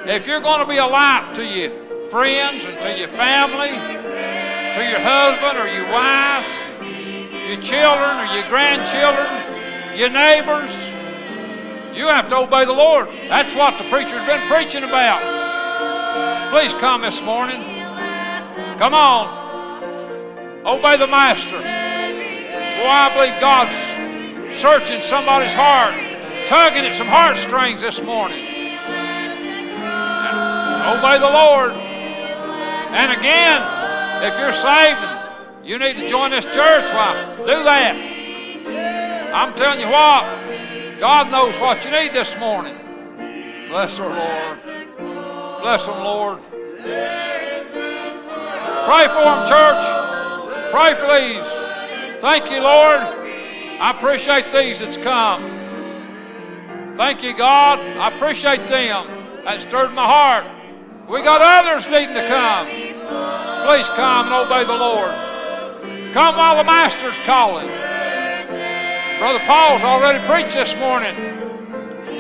[0.08, 1.70] If you're going to be a light to your
[2.10, 6.48] friends and to your family, to your husband or your wife,
[7.48, 10.87] your children or your grandchildren, your neighbors,
[11.98, 13.08] you have to obey the Lord.
[13.28, 15.20] That's what the preacher's been preaching about.
[16.52, 17.62] Please come this morning.
[18.78, 19.28] Come on.
[20.66, 21.58] Obey the Master.
[21.58, 21.64] Boy,
[22.88, 25.96] I believe God's searching somebody's heart,
[26.48, 28.40] tugging at some heartstrings this morning.
[30.88, 31.72] Obey the Lord.
[32.92, 33.62] And again,
[34.24, 35.18] if you're saved
[35.68, 37.94] you need to join this church, why, do that.
[39.36, 40.24] I'm telling you what,
[41.00, 42.74] God knows what you need this morning.
[43.70, 44.58] Bless our Lord.
[45.62, 46.40] Bless them, Lord.
[48.88, 49.84] Pray for them, church.
[50.72, 51.46] Pray for these.
[52.20, 53.00] Thank you, Lord.
[53.80, 55.44] I appreciate these that's come.
[56.96, 57.78] Thank you, God.
[57.98, 59.06] I appreciate them.
[59.44, 60.46] That stirred my heart.
[61.08, 62.66] We got others needing to come.
[63.68, 65.14] Please come and obey the Lord.
[66.14, 67.70] Come while the Master's calling.
[69.20, 71.16] Brother Paul's already preached this morning.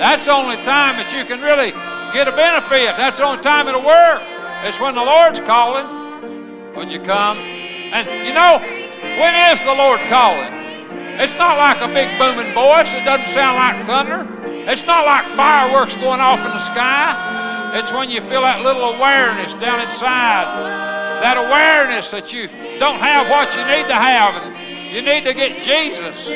[0.02, 1.70] That's the only time that you can really
[2.10, 2.98] get a benefit.
[2.98, 4.22] That's the only time it'll work.
[4.66, 5.86] It's when the Lord's calling.
[6.74, 7.38] Would you come?
[7.38, 8.58] And you know,
[9.22, 10.50] when is the Lord calling?
[11.22, 12.90] It's not like a big booming voice.
[12.94, 14.26] It doesn't sound like thunder.
[14.66, 17.78] It's not like fireworks going off in the sky.
[17.78, 20.50] It's when you feel that little awareness down inside.
[21.22, 22.50] That awareness that you
[22.82, 24.34] don't have what you need to have.
[24.92, 26.28] You need to get Jesus.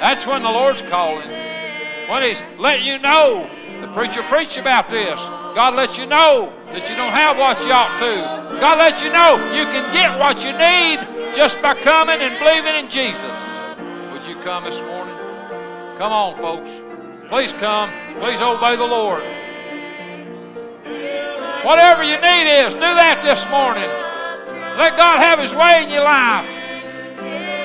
[0.00, 1.28] That's when the Lord's calling.
[2.08, 3.48] When He's letting you know.
[3.80, 5.20] The preacher preached about this.
[5.54, 8.60] God lets you know that you don't have what you ought to.
[8.60, 10.98] God lets you know you can get what you need
[11.36, 13.36] just by coming and believing in Jesus.
[14.12, 15.14] Would you come this morning?
[15.98, 16.70] Come on, folks.
[17.28, 17.90] Please come.
[18.18, 19.22] Please obey the Lord.
[21.64, 23.88] Whatever you need is, do that this morning.
[24.78, 26.63] Let God have His way in your life.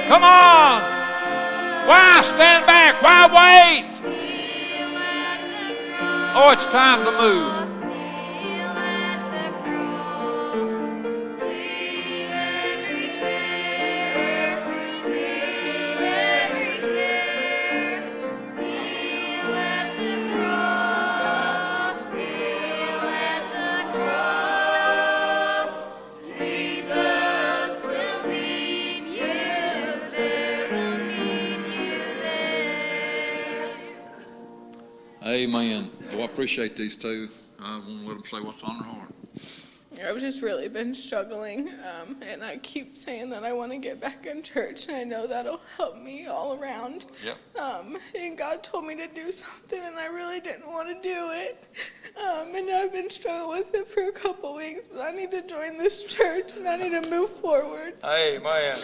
[0.10, 0.82] Come on.
[1.88, 3.00] Why stand back?
[3.04, 3.86] Why wait?
[6.34, 7.59] Oh, it's time to move.
[35.40, 35.90] Amen.
[36.12, 37.30] Oh, I appreciate these two.
[37.62, 39.14] I want to let them say what's on their heart.
[40.06, 44.02] I've just really been struggling, um, and I keep saying that I want to get
[44.02, 47.06] back in church, and I know that'll help me all around.
[47.24, 47.38] Yep.
[47.58, 51.30] Um, and God told me to do something, and I really didn't want to do
[51.32, 51.66] it.
[52.18, 55.42] Um, and I've been struggling with it for a couple weeks, but I need to
[55.48, 57.94] join this church, and I need to move forward.
[58.04, 58.76] Amen.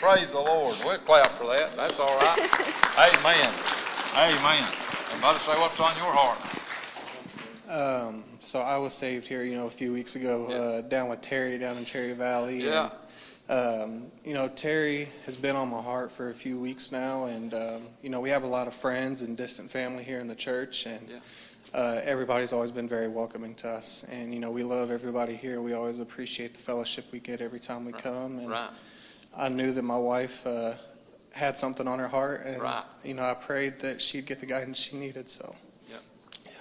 [0.00, 0.74] Praise the Lord.
[0.84, 1.76] We'll clap for that.
[1.76, 2.38] That's all right.
[3.18, 3.50] Amen.
[4.16, 4.83] Amen.
[5.24, 6.38] Somebody say what's on your heart.
[8.14, 10.56] Um, so I was saved here, you know, a few weeks ago, Yeah.
[10.56, 12.62] uh, down with Terry down in Cherry Valley.
[12.62, 12.90] Yeah.
[13.48, 17.24] And, um, you know, Terry has been on my heart for a few weeks now,
[17.24, 20.28] and um, you know, we have a lot of friends and distant family here in
[20.28, 21.20] the church, and Yeah.
[21.72, 24.04] uh, everybody's always been very welcoming to us.
[24.12, 25.62] And you know, we love everybody here.
[25.62, 28.40] We always appreciate the fellowship we get every time we come.
[28.40, 28.68] And Right.
[29.34, 30.74] I knew that my wife uh,
[31.34, 32.84] had something on her heart, and Right.
[33.02, 35.28] you know, I prayed that she'd get the guidance she needed.
[35.28, 35.54] So
[35.88, 36.00] yep.
[36.46, 36.52] yeah.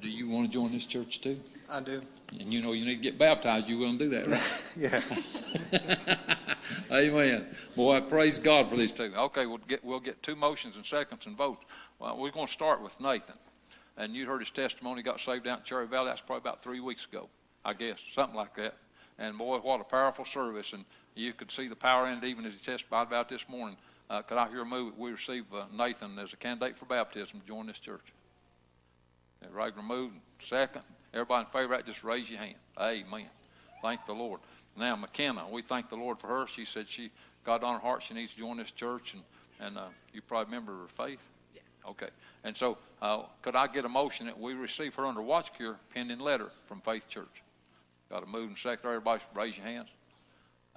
[0.00, 1.40] Do you want to join this church too?
[1.70, 2.02] I do.
[2.38, 3.68] And you know you need to get baptized.
[3.68, 4.64] You will do that, right?
[4.76, 5.00] Yeah.
[6.92, 7.46] Amen.
[7.74, 9.12] Boy, praise God for these two.
[9.16, 11.64] Okay, we'll get, we'll get two motions and seconds and votes.
[11.98, 13.36] Well, we're going to start with Nathan.
[13.96, 16.08] And you heard his testimony, got saved out in Cherry Valley.
[16.08, 17.28] That's probably about three weeks ago,
[17.64, 18.74] I guess, something like that.
[19.18, 20.72] And boy, what a powerful service.
[20.74, 20.84] And
[21.16, 23.76] you could see the power in it even as he testified about this morning.
[24.08, 24.96] Uh, could I hear a move?
[24.96, 28.12] We receive uh, Nathan as a candidate for baptism to join this church.
[29.50, 30.82] Regular move, second.
[31.14, 32.56] Everybody in favor of that, just raise your hand.
[32.78, 33.26] Amen.
[33.80, 34.40] Thank the Lord.
[34.76, 36.46] Now, McKenna, we thank the Lord for her.
[36.46, 37.10] She said she
[37.44, 39.22] got on her heart she needs to join this church, and,
[39.60, 41.30] and uh, you probably remember her faith?
[41.54, 41.60] Yeah.
[41.88, 42.08] Okay.
[42.44, 45.76] And so, uh, could I get a motion that we receive her under watch cure
[45.94, 47.42] pending letter from Faith Church?
[48.10, 48.86] Got a move and second.
[48.86, 49.88] Everybody raise your hands.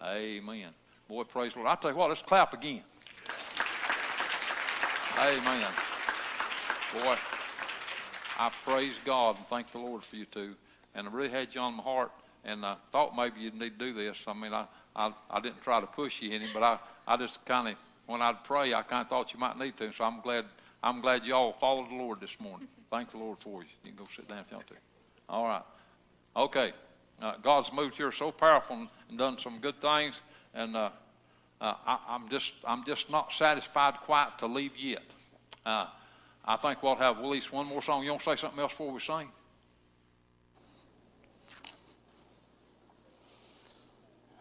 [0.01, 0.69] Amen.
[1.07, 1.69] Boy, praise the Lord.
[1.69, 2.81] I'll tell you what, let's clap again.
[5.17, 5.71] Amen.
[6.93, 7.15] Boy,
[8.39, 10.55] I praise God and thank the Lord for you two.
[10.95, 12.11] And I really had you on my heart
[12.45, 14.23] and I thought maybe you'd need to do this.
[14.27, 14.65] I mean, I,
[14.95, 18.21] I, I didn't try to push you any, but I, I just kind of, when
[18.21, 19.91] I'd pray, I kind of thought you might need to.
[19.91, 20.45] So I'm glad,
[20.81, 22.67] I'm glad you all followed the Lord this morning.
[22.89, 23.69] Thank the Lord for you.
[23.83, 24.75] You can go sit down if you want to.
[25.27, 25.63] All right.
[26.35, 26.73] Okay.
[27.21, 30.21] Uh, God's moved here so powerful and, done some good things.
[30.53, 30.89] And uh,
[31.59, 35.03] uh, I, I'm just, I'm just not satisfied quite to leave yet.
[35.65, 35.87] Uh,
[36.45, 38.03] I think we'll have at least one more song.
[38.03, 39.27] You want to say something else before we sing?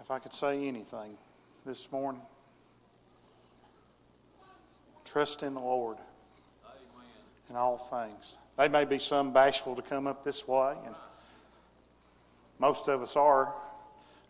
[0.00, 1.18] If I could say anything
[1.66, 2.22] this morning,
[5.04, 5.98] trust in the Lord
[7.50, 8.36] in all things.
[8.56, 10.94] They may be some bashful to come up this way, and
[12.58, 13.54] most of us are.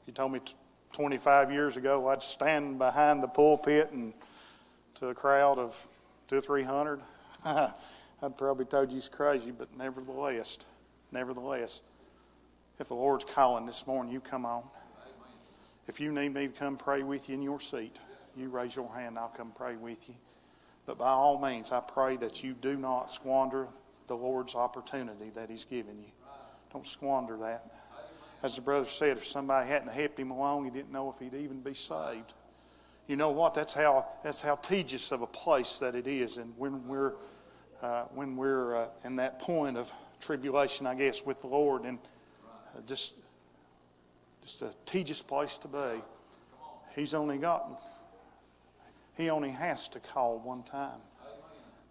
[0.06, 0.54] You told me t-
[0.92, 4.14] 25 years ago I'd stand behind the pulpit and
[4.94, 5.86] to a crowd of
[6.26, 7.00] two or three hundred.
[7.44, 10.58] I'd probably told you he's crazy, but nevertheless,
[11.12, 11.82] nevertheless,
[12.80, 14.64] if the Lord's calling this morning, you come on.
[15.86, 17.98] If you need me to come pray with you in your seat,
[18.36, 20.14] you raise your hand, I'll come pray with you.
[20.84, 23.68] But by all means, I pray that you do not squander
[24.06, 26.10] the Lord's opportunity that He's given you.
[26.72, 27.66] Don't squander that.
[28.42, 31.36] As the brother said, if somebody hadn't helped him along, he didn't know if he'd
[31.36, 32.34] even be saved.
[33.08, 33.54] You know what?
[33.54, 37.14] That's how that's how tedious of a place that it is, and when we're
[37.82, 39.90] uh, when we're uh, in that point of
[40.20, 41.98] tribulation, I guess, with the Lord, and
[42.76, 43.14] uh, just
[44.42, 46.02] just a tedious place to be.
[46.94, 47.80] He's only got
[49.16, 51.00] he only has to call one time.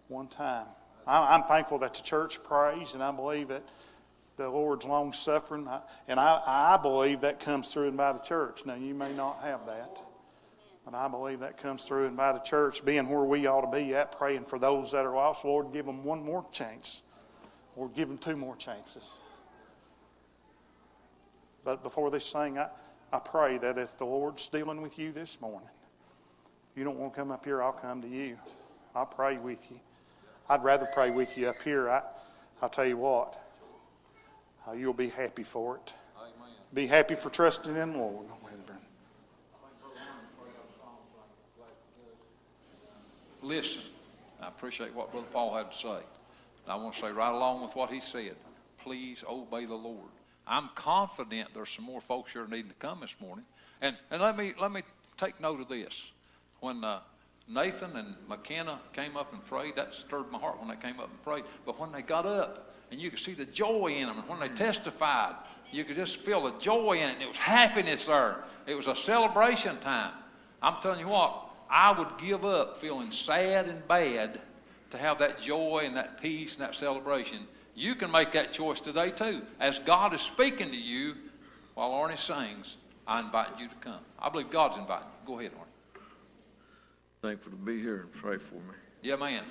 [0.08, 0.66] One time.
[1.06, 3.62] I- I'm thankful that the church prays, and I believe that
[4.38, 5.68] the Lord's long suffering,
[6.06, 8.64] and I, I believe that comes through and by the church.
[8.64, 10.00] Now, you may not have that,
[10.84, 13.76] but I believe that comes through and by the church being where we ought to
[13.76, 15.44] be at, praying for those that are lost.
[15.44, 17.02] Lord, give them one more chance,
[17.76, 19.12] or give them two more chances.
[21.64, 22.68] But before this thing, I,
[23.12, 25.68] I pray that if the Lord's dealing with you this morning,
[26.76, 28.38] you don't want to come up here, I'll come to you.
[28.94, 29.80] I'll pray with you.
[30.48, 31.90] I'd rather pray with you up here.
[31.90, 32.02] I,
[32.62, 33.38] I'll tell you what,
[34.68, 35.94] uh, you'll be happy for it.
[36.74, 38.26] Be happy for trusting in the Lord.
[43.40, 43.82] Listen,
[44.42, 45.88] I appreciate what Brother Paul had to say.
[45.88, 48.36] And I want to say right along with what he said,
[48.78, 50.10] please obey the Lord.
[50.46, 53.44] I'm confident there's some more folks here needing to come this morning.
[53.80, 54.82] And, and let, me, let me
[55.16, 56.10] take note of this.
[56.60, 57.00] When uh,
[57.48, 61.10] Nathan and McKenna came up and prayed, that stirred my heart when they came up
[61.10, 61.44] and prayed.
[61.64, 64.40] But when they got up, and you could see the joy in them, and when
[64.40, 65.34] they testified,
[65.70, 68.44] you could just feel the joy in it, and it was happiness there.
[68.66, 70.12] It was a celebration time.
[70.62, 74.40] I'm telling you what, I would give up feeling sad and bad
[74.90, 77.40] to have that joy and that peace and that celebration.
[77.74, 79.42] You can make that choice today too.
[79.60, 81.14] As God is speaking to you
[81.74, 84.00] while Arnie sings, I invite you to come.
[84.18, 85.26] I believe God's inviting you.
[85.26, 86.00] Go ahead, Arnie.
[87.22, 88.74] Thankful to be here and pray for me.
[89.02, 89.42] Yeah, man.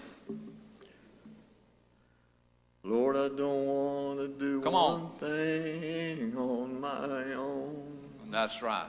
[2.88, 7.84] Lord, I don't want to do Come one thing on my own.
[8.32, 8.86] That's right.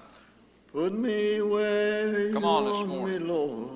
[0.73, 3.21] Put me where Come you on this morning.
[3.27, 3.71] me, Lord,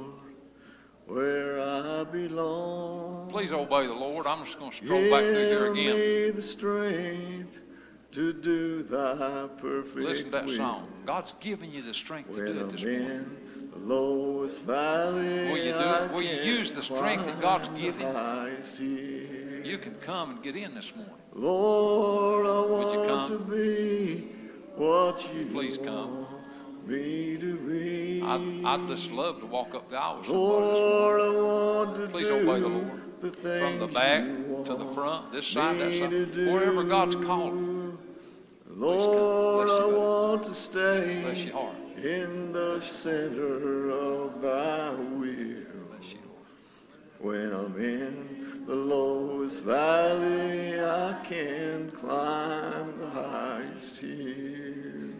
[1.07, 3.31] where I belong.
[3.31, 4.27] Please obey the Lord.
[4.29, 5.85] I'm just going to scroll back through here again.
[5.87, 7.61] Give me the strength
[8.13, 10.57] to do thy perfect Listen to that will.
[10.57, 10.87] song.
[11.05, 13.37] God's giving you the strength to do it this morning.
[13.73, 16.13] the lowest valley, Will you do it?
[16.13, 18.07] Will you use the strength that God's given?
[19.63, 19.73] The highest hill.
[19.73, 21.15] You can come and get in this morning.
[21.35, 23.39] Lord, I Would you want come?
[23.39, 24.29] to be
[24.77, 26.27] what you Please come.
[26.87, 28.23] me to be.
[28.23, 31.21] I'd, I'd just love to walk up the aisle with Lord.
[31.21, 33.21] I want to Please obey the Lord.
[33.21, 34.23] the From the back
[34.65, 37.99] to the front, this side, that side, wherever God's called.
[38.75, 41.75] Lord, I want to stay Bless your heart.
[42.03, 45.63] in the center of thy will.
[45.91, 47.21] Bless you, Lord.
[47.21, 55.11] When I'm in the lowest valley, I can climb the highest hill.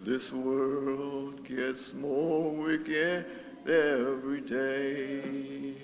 [0.00, 3.26] This world gets more wicked
[3.66, 5.74] every day.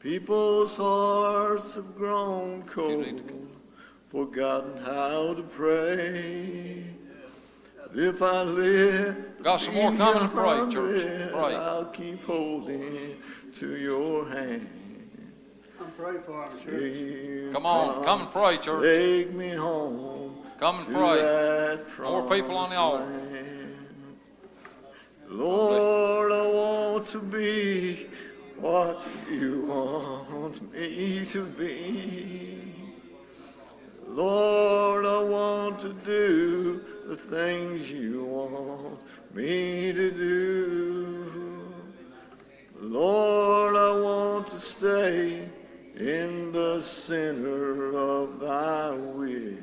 [0.00, 3.22] People's hearts have grown cold,
[4.08, 6.84] forgotten how to pray.
[7.80, 11.32] But If I live Got some more coming to pray, church.
[11.32, 11.54] Pray.
[11.54, 13.16] I'll keep holding
[13.54, 14.75] to your hand.
[15.86, 17.52] I'm praying for him, church.
[17.52, 18.82] Come on, come and pray, church.
[18.82, 21.20] Take me home Come and pray.
[21.20, 23.04] that More people on the altar.
[25.28, 28.06] Lord, I want to be
[28.58, 29.00] what
[29.30, 32.72] you want me to be.
[34.08, 38.98] Lord, I want to do the things you want
[39.34, 41.72] me to do.
[42.80, 45.48] Lord, I want to stay
[45.96, 49.56] in the center of thy will.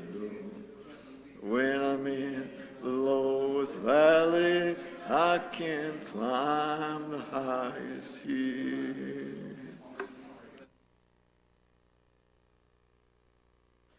[1.42, 2.50] When I'm in
[2.82, 4.76] the lowest valley,
[5.10, 8.96] I can climb the highest hill.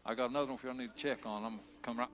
[0.05, 1.45] I got another one if y'all need to check on.
[1.45, 2.09] I'm come right.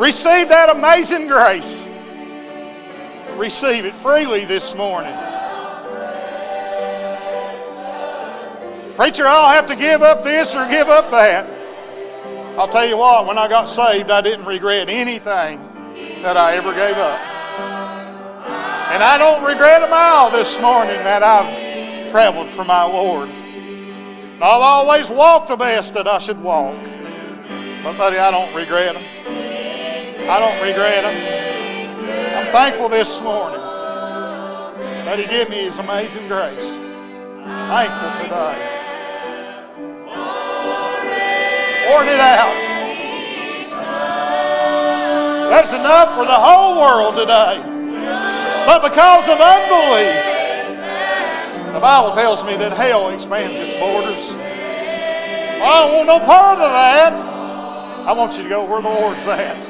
[0.00, 1.86] Receive that amazing grace.
[3.36, 5.12] Receive it freely this morning.
[8.96, 11.46] Preacher, I'll have to give up this or give up that.
[12.58, 15.60] I'll tell you what, when I got saved, I didn't regret anything
[16.22, 17.20] that I ever gave up.
[18.92, 23.28] And I don't regret a mile this morning that I've traveled for my Lord.
[24.40, 26.74] I'll always walk the best that I should walk.
[27.84, 29.19] But, buddy, I don't regret them.
[30.30, 31.16] I don't regret them.
[32.38, 36.78] I'm thankful this morning that He gave me His amazing grace.
[36.78, 38.54] Thankful today.
[41.82, 42.60] Poured it out.
[45.50, 47.58] That's enough for the whole world today.
[48.66, 50.14] But because of unbelief,
[51.74, 54.36] the Bible tells me that hell expands its borders.
[55.58, 57.14] I don't want no part of that.
[58.06, 59.66] I want you to go where the Lord's at.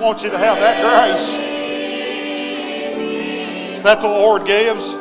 [0.00, 1.36] Want you to have that grace
[3.84, 4.94] that the Lord gives.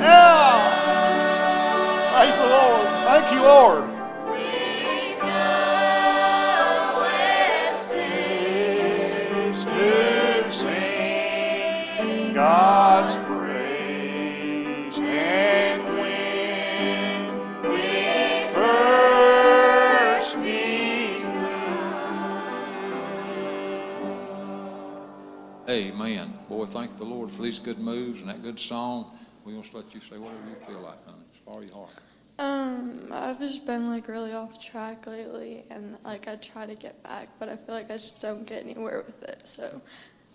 [0.00, 0.54] Yeah.
[2.12, 2.86] Praise the Lord.
[3.06, 3.93] Thank you, Lord.
[27.24, 29.16] Lord for these good moves and that good song.
[29.46, 31.24] We want to let you say whatever you feel like, honey.
[31.30, 31.94] It's far your heart.
[32.38, 37.02] Um, I've just been like really off track lately, and like I try to get
[37.02, 39.48] back, but I feel like I just don't get anywhere with it.
[39.48, 39.80] So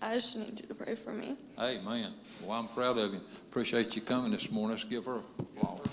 [0.02, 1.38] I just need you to pray for me.
[1.60, 2.14] Amen.
[2.44, 3.22] Well, I'm proud of you.
[3.50, 4.72] Appreciate you coming this morning.
[4.72, 5.86] Let's give her applause.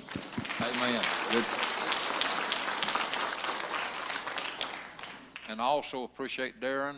[0.62, 1.02] Amen.
[1.30, 1.44] Good.
[5.50, 6.96] And I also appreciate Darren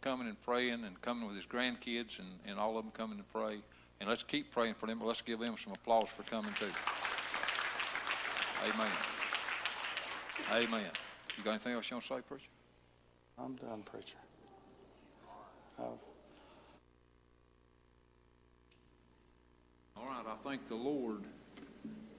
[0.00, 3.24] coming and praying and coming with his grandkids and, and all of them coming to
[3.24, 3.58] pray.
[4.00, 6.70] And let's keep praying for them, but let's give them some applause for coming too.
[8.64, 8.92] Amen.
[10.52, 10.90] Amen.
[11.36, 12.44] You got anything else you want to say, preacher?
[13.38, 14.16] I'm done, preacher.
[15.78, 15.84] I've
[19.96, 21.24] All right, I thank the Lord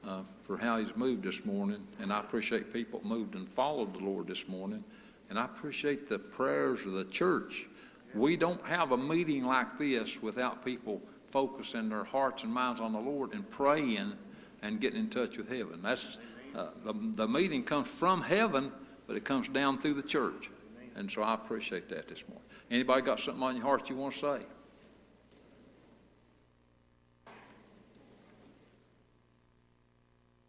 [0.05, 3.99] uh, for how He's moved this morning, and I appreciate people moved and followed the
[3.99, 4.83] Lord this morning,
[5.29, 7.67] and I appreciate the prayers of the church.
[8.15, 12.91] We don't have a meeting like this without people focusing their hearts and minds on
[12.91, 14.13] the Lord and praying
[14.61, 15.81] and getting in touch with heaven.
[15.83, 16.17] That's
[16.55, 18.71] uh, the, the meeting comes from heaven,
[19.07, 20.49] but it comes down through the church,
[20.95, 22.45] and so I appreciate that this morning.
[22.71, 24.39] Anybody got something on your heart you want to say?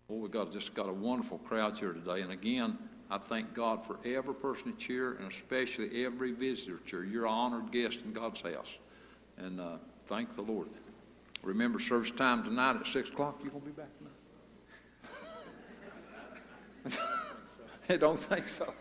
[0.09, 2.23] Well, we've got, just got a wonderful crowd here today.
[2.23, 2.79] And again,
[3.11, 7.05] I thank God for every person that's here and especially every visitor that's here.
[7.05, 8.79] You're an honored guest in God's house.
[9.37, 10.69] And uh, thank the Lord.
[11.43, 13.41] Remember service time tonight at 6 o'clock.
[13.43, 14.13] You going to be back tonight?
[17.89, 18.73] I don't think so.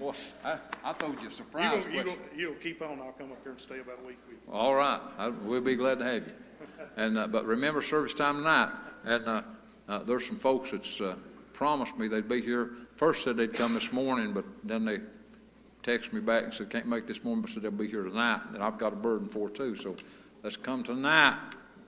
[0.00, 3.32] Well, I, I told you a You surprise you gonna, you'll keep on, I'll come
[3.32, 4.52] up here and stay about a week with you.
[4.52, 6.32] All right, I, we'll be glad to have you.
[6.96, 8.70] And uh, but remember service time tonight.
[9.04, 9.42] And uh,
[9.88, 11.16] uh, there's some folks that's uh,
[11.52, 12.70] promised me they'd be here.
[12.96, 14.98] First said they'd come this morning, but then they
[15.82, 18.40] texted me back and said can't make this morning, but said they'll be here tonight.
[18.52, 19.74] And I've got a burden for too.
[19.74, 19.96] So
[20.42, 21.38] let's come tonight,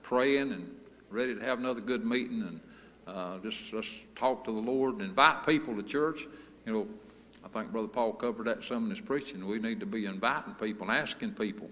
[0.03, 0.75] praying and
[1.09, 2.59] ready to have another good meeting and
[3.07, 6.27] uh, just let's talk to the Lord and invite people to church.
[6.65, 6.87] You know,
[7.45, 9.45] I think Brother Paul covered that some in his preaching.
[9.47, 11.69] We need to be inviting people and asking people.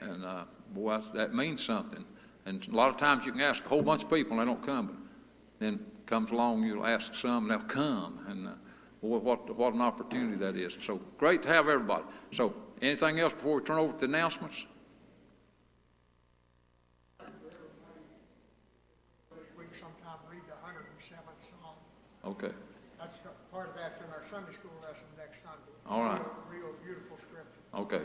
[0.00, 2.04] And uh, boy, that means something.
[2.44, 4.52] And a lot of times you can ask a whole bunch of people and they
[4.52, 4.86] don't come.
[4.86, 4.96] But
[5.58, 8.20] then comes along, you'll ask some and they'll come.
[8.28, 8.50] And uh,
[9.00, 10.76] boy, what, what an opportunity that is.
[10.80, 12.04] So great to have everybody.
[12.32, 14.66] So anything else before we turn over to the announcements?
[17.18, 17.58] This
[19.58, 21.74] week sometime read the hundred and seventh Psalm.
[22.24, 22.54] Okay.
[22.98, 23.20] That's,
[23.52, 25.72] part of that's in our Sunday school lesson next Sunday.
[25.88, 26.20] All right.
[26.50, 27.60] Real, real beautiful scripture.
[27.74, 28.02] Okay.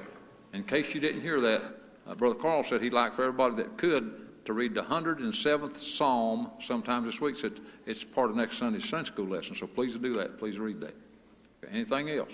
[0.54, 1.64] In case you didn't hear that,
[2.08, 6.52] uh, Brother Carl said he'd like for everybody that could to read the 107th Psalm
[6.60, 7.36] sometime this week.
[7.36, 10.38] Said it's part of next Sunday's Sunday school lesson, so please do that.
[10.38, 10.96] Please read that.
[11.64, 12.34] Okay, anything else?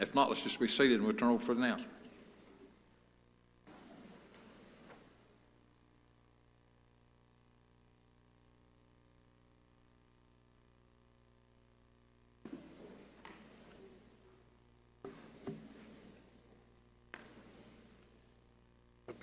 [0.00, 1.92] If not, let's just be seated and we'll turn over for the announcement.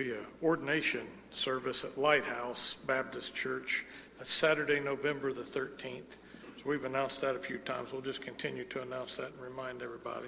[0.03, 3.85] Be a ordination service at Lighthouse Baptist Church.
[4.17, 6.15] That's Saturday, November the 13th.
[6.57, 7.93] So we've announced that a few times.
[7.93, 10.27] We'll just continue to announce that and remind everybody.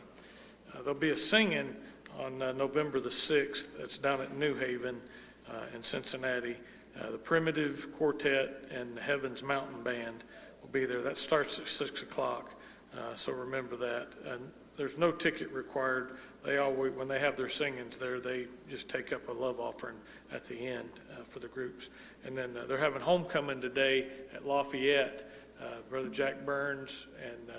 [0.71, 1.75] Uh, There'll be a singing
[2.19, 3.79] on uh, November the 6th.
[3.79, 5.01] That's down at New Haven
[5.49, 6.55] uh, in Cincinnati.
[7.01, 10.23] Uh, The Primitive Quartet and the Heavens Mountain Band
[10.61, 11.01] will be there.
[11.01, 12.53] That starts at 6 o'clock,
[12.95, 14.09] uh, so remember that.
[14.27, 16.17] And there's no ticket required.
[16.43, 19.95] They always, when they have their singings there, they just take up a love offering
[20.31, 21.89] at the end uh, for the groups.
[22.25, 25.29] And then uh, they're having homecoming today at Lafayette.
[25.61, 27.53] Uh, Brother Jack Burns and uh,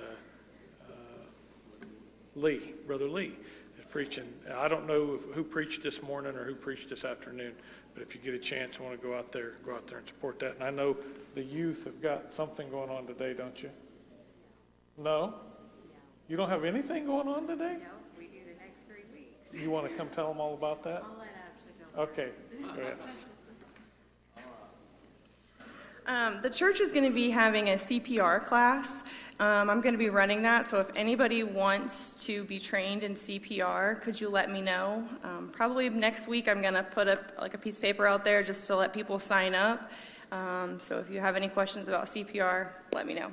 [0.90, 1.86] uh,
[2.34, 3.36] Lee, Brother Lee,
[3.78, 4.30] is preaching.
[4.54, 7.54] I don't know if, who preached this morning or who preached this afternoon,
[7.94, 10.06] but if you get a chance, want to go out there, go out there and
[10.06, 10.56] support that.
[10.56, 10.96] And I know
[11.34, 13.70] the youth have got something going on today, don't you?
[14.98, 15.34] No?
[16.28, 17.76] You don't have anything going on today?
[17.80, 19.43] No, we do the next three weeks.
[19.60, 21.02] You want to come tell them all about that?
[21.04, 22.02] I'll let Ashley go.
[22.02, 22.28] Okay.
[22.74, 22.96] go ahead.
[26.06, 29.04] Um, the church is going to be having a CPR class.
[29.40, 33.14] Um, I'm going to be running that, so if anybody wants to be trained in
[33.14, 35.08] CPR, could you let me know?
[35.24, 38.22] Um, probably next week, I'm going to put up like a piece of paper out
[38.22, 39.90] there just to let people sign up.
[40.30, 43.30] Um, so if you have any questions about CPR, let me know.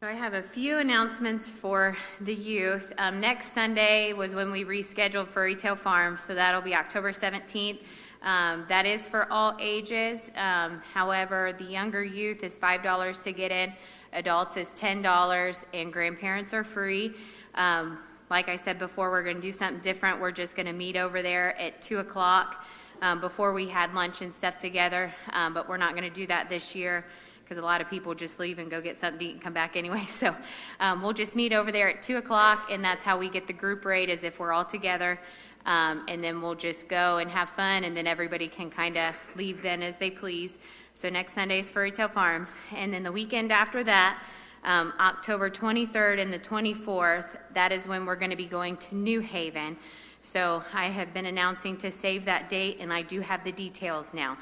[0.00, 2.92] So I have a few announcements for the youth.
[2.98, 7.80] Um, next Sunday was when we rescheduled for Retail Farm, so that'll be October 17th.
[8.22, 10.30] Um, that is for all ages.
[10.36, 13.72] Um, however, the younger youth is $5 to get in.
[14.12, 17.14] Adults is $10, and grandparents are free.
[17.56, 17.98] Um,
[18.30, 20.20] Like I said before, we're going to do something different.
[20.20, 22.64] We're just going to meet over there at 2 o'clock.
[23.02, 26.28] Um, Before, we had lunch and stuff together, um, but we're not going to do
[26.28, 27.04] that this year
[27.48, 29.54] because a lot of people just leave and go get something to eat and come
[29.54, 30.02] back anyway.
[30.06, 30.36] So
[30.80, 33.54] um, we'll just meet over there at 2 o'clock, and that's how we get the
[33.54, 35.18] group rate, as if we're all together.
[35.64, 39.14] Um, And then we'll just go and have fun, and then everybody can kind of
[39.34, 40.58] leave then as they please.
[40.92, 42.56] So next Sunday is Furry Tail Farms.
[42.74, 44.18] And then the weekend after that,
[44.64, 48.94] um, October 23rd and the 24th, that is when we're going to be going to
[48.94, 49.76] New Haven.
[50.22, 54.12] So I have been announcing to save that date, and I do have the details
[54.12, 54.36] now.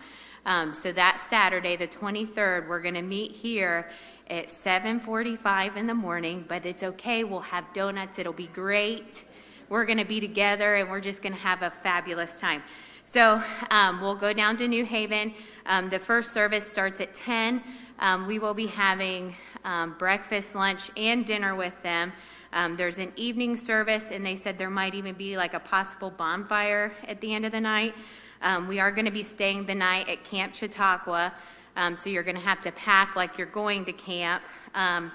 [0.46, 3.90] Um, so that Saturday, the 23rd, we're going to meet here
[4.30, 6.44] at 7:45 in the morning.
[6.46, 7.24] But it's okay.
[7.24, 8.18] We'll have donuts.
[8.18, 9.24] It'll be great.
[9.68, 12.62] We're going to be together, and we're just going to have a fabulous time.
[13.04, 13.42] So
[13.72, 15.34] um, we'll go down to New Haven.
[15.66, 17.62] Um, the first service starts at 10.
[17.98, 22.12] Um, we will be having um, breakfast, lunch, and dinner with them.
[22.52, 26.10] Um, there's an evening service, and they said there might even be like a possible
[26.10, 27.94] bonfire at the end of the night.
[28.42, 31.32] Um, we are going to be staying the night at Camp Chautauqua,
[31.74, 34.44] um, so you're going to have to pack like you're going to camp.
[34.74, 35.10] Um,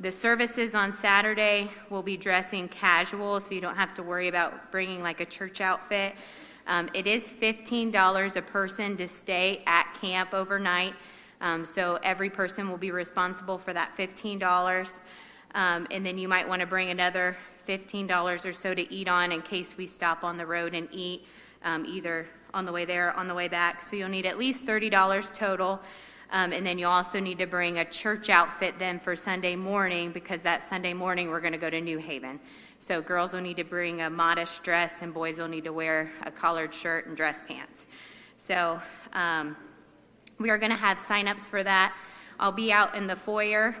[0.00, 4.70] the services on Saturday will be dressing casual, so you don't have to worry about
[4.70, 6.14] bringing like a church outfit.
[6.66, 10.94] Um, it is $15 a person to stay at camp overnight.
[11.40, 14.98] Um, so every person will be responsible for that $15.
[15.54, 17.36] Um, and then you might want to bring another
[17.66, 21.24] $15 or so to eat on in case we stop on the road and eat,
[21.64, 23.82] either on the way there on the way back.
[23.82, 25.80] So you'll need at least $30 total.
[26.30, 30.12] Um, and then you also need to bring a church outfit then for Sunday morning
[30.12, 32.38] because that Sunday morning we're going to go to New Haven.
[32.80, 36.12] So girls will need to bring a modest dress and boys will need to wear
[36.22, 37.86] a collared shirt and dress pants.
[38.36, 38.80] So
[39.14, 39.56] um,
[40.38, 41.96] we are going to have sign-ups for that.
[42.38, 43.74] I'll be out in the foyer.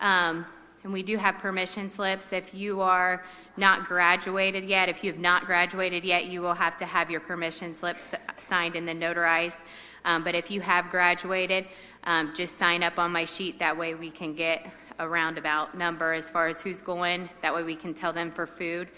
[0.00, 0.44] Um,
[0.84, 2.32] and we do have permission slips.
[2.32, 3.24] If you are
[3.56, 7.20] not graduated yet, if you have not graduated yet, you will have to have your
[7.20, 9.60] permission slips signed and then notarized.
[10.04, 11.66] Um, but if you have graduated,
[12.04, 13.58] um, just sign up on my sheet.
[13.58, 14.68] That way we can get
[14.98, 17.28] a roundabout number as far as who's going.
[17.42, 18.88] That way we can tell them for food.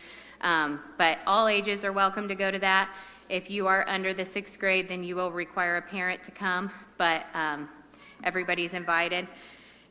[0.41, 2.91] Um, but all ages are welcome to go to that.
[3.29, 6.71] If you are under the sixth grade, then you will require a parent to come,
[6.99, 7.69] but um,
[8.23, 9.27] everybody's invited.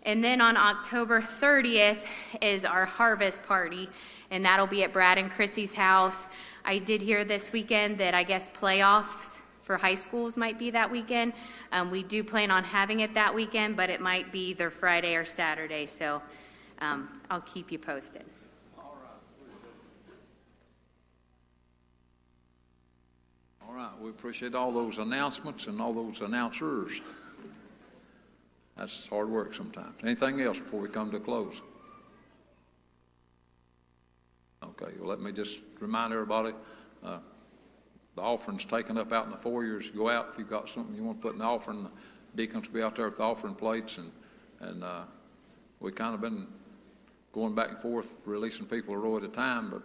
[0.06, 2.06] And then on October 30th
[2.42, 3.90] is our harvest party,
[4.32, 6.28] and that'll be at Brad and Chrissy's house.
[6.66, 10.92] I did hear this weekend that I guess playoffs for high schools might be that
[10.92, 11.32] weekend.
[11.72, 15.16] Um, we do plan on having it that weekend, but it might be either Friday
[15.16, 16.22] or Saturday, so
[16.80, 18.26] um, I'll keep you posted.
[23.66, 27.00] All right, we appreciate all those announcements and all those announcers.
[28.78, 29.96] That's hard work sometimes.
[30.04, 31.62] Anything else before we come to a close?
[34.64, 36.54] Okay, well, let me just remind everybody,
[37.04, 37.20] uh,
[38.16, 39.92] the offering's taken up out in the foyers.
[39.92, 41.84] Go out if you've got something you want to put in the offering.
[41.84, 41.90] The
[42.36, 44.12] deacons will be out there with the offering plates, and,
[44.60, 45.04] and uh,
[45.80, 46.48] we kind of been
[47.34, 49.84] going back and forth, releasing people a row at a time, but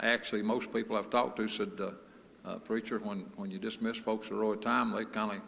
[0.00, 1.90] actually, most people I've talked to said, uh,
[2.44, 5.40] uh, preacher, when, when you dismiss folks a row at a time, they kind of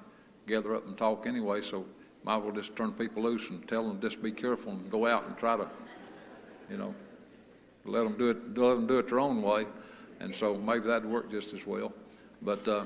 [0.47, 1.85] gather up and talk anyway, so
[2.27, 5.07] might as well just turn people loose and tell them just be careful and go
[5.07, 5.69] out and try to,
[6.69, 6.93] you know,
[7.85, 9.65] let them do it, let them do it their own way.
[10.19, 11.93] And so maybe that'd work just as well.
[12.43, 12.85] But uh,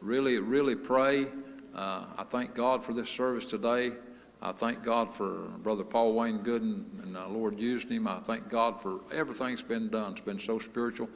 [0.00, 1.26] really, really pray.
[1.74, 3.92] Uh, I thank God for this service today.
[4.40, 8.08] I thank God for Brother Paul Wayne Goodin and the Lord used him.
[8.08, 10.12] I thank God for everything that's been done.
[10.12, 11.10] It's been so spiritual.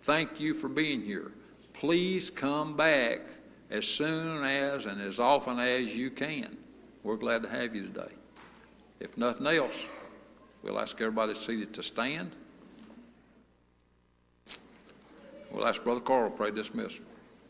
[0.00, 1.30] Thank you for being here.
[1.74, 3.20] Please come back
[3.70, 6.56] as soon as and as often as you can.
[7.02, 8.12] We're glad to have you today.
[9.00, 9.86] If nothing else,
[10.62, 12.36] we'll ask everybody seated to stand.
[15.50, 17.04] We'll ask Brother Carl to pray dismissal.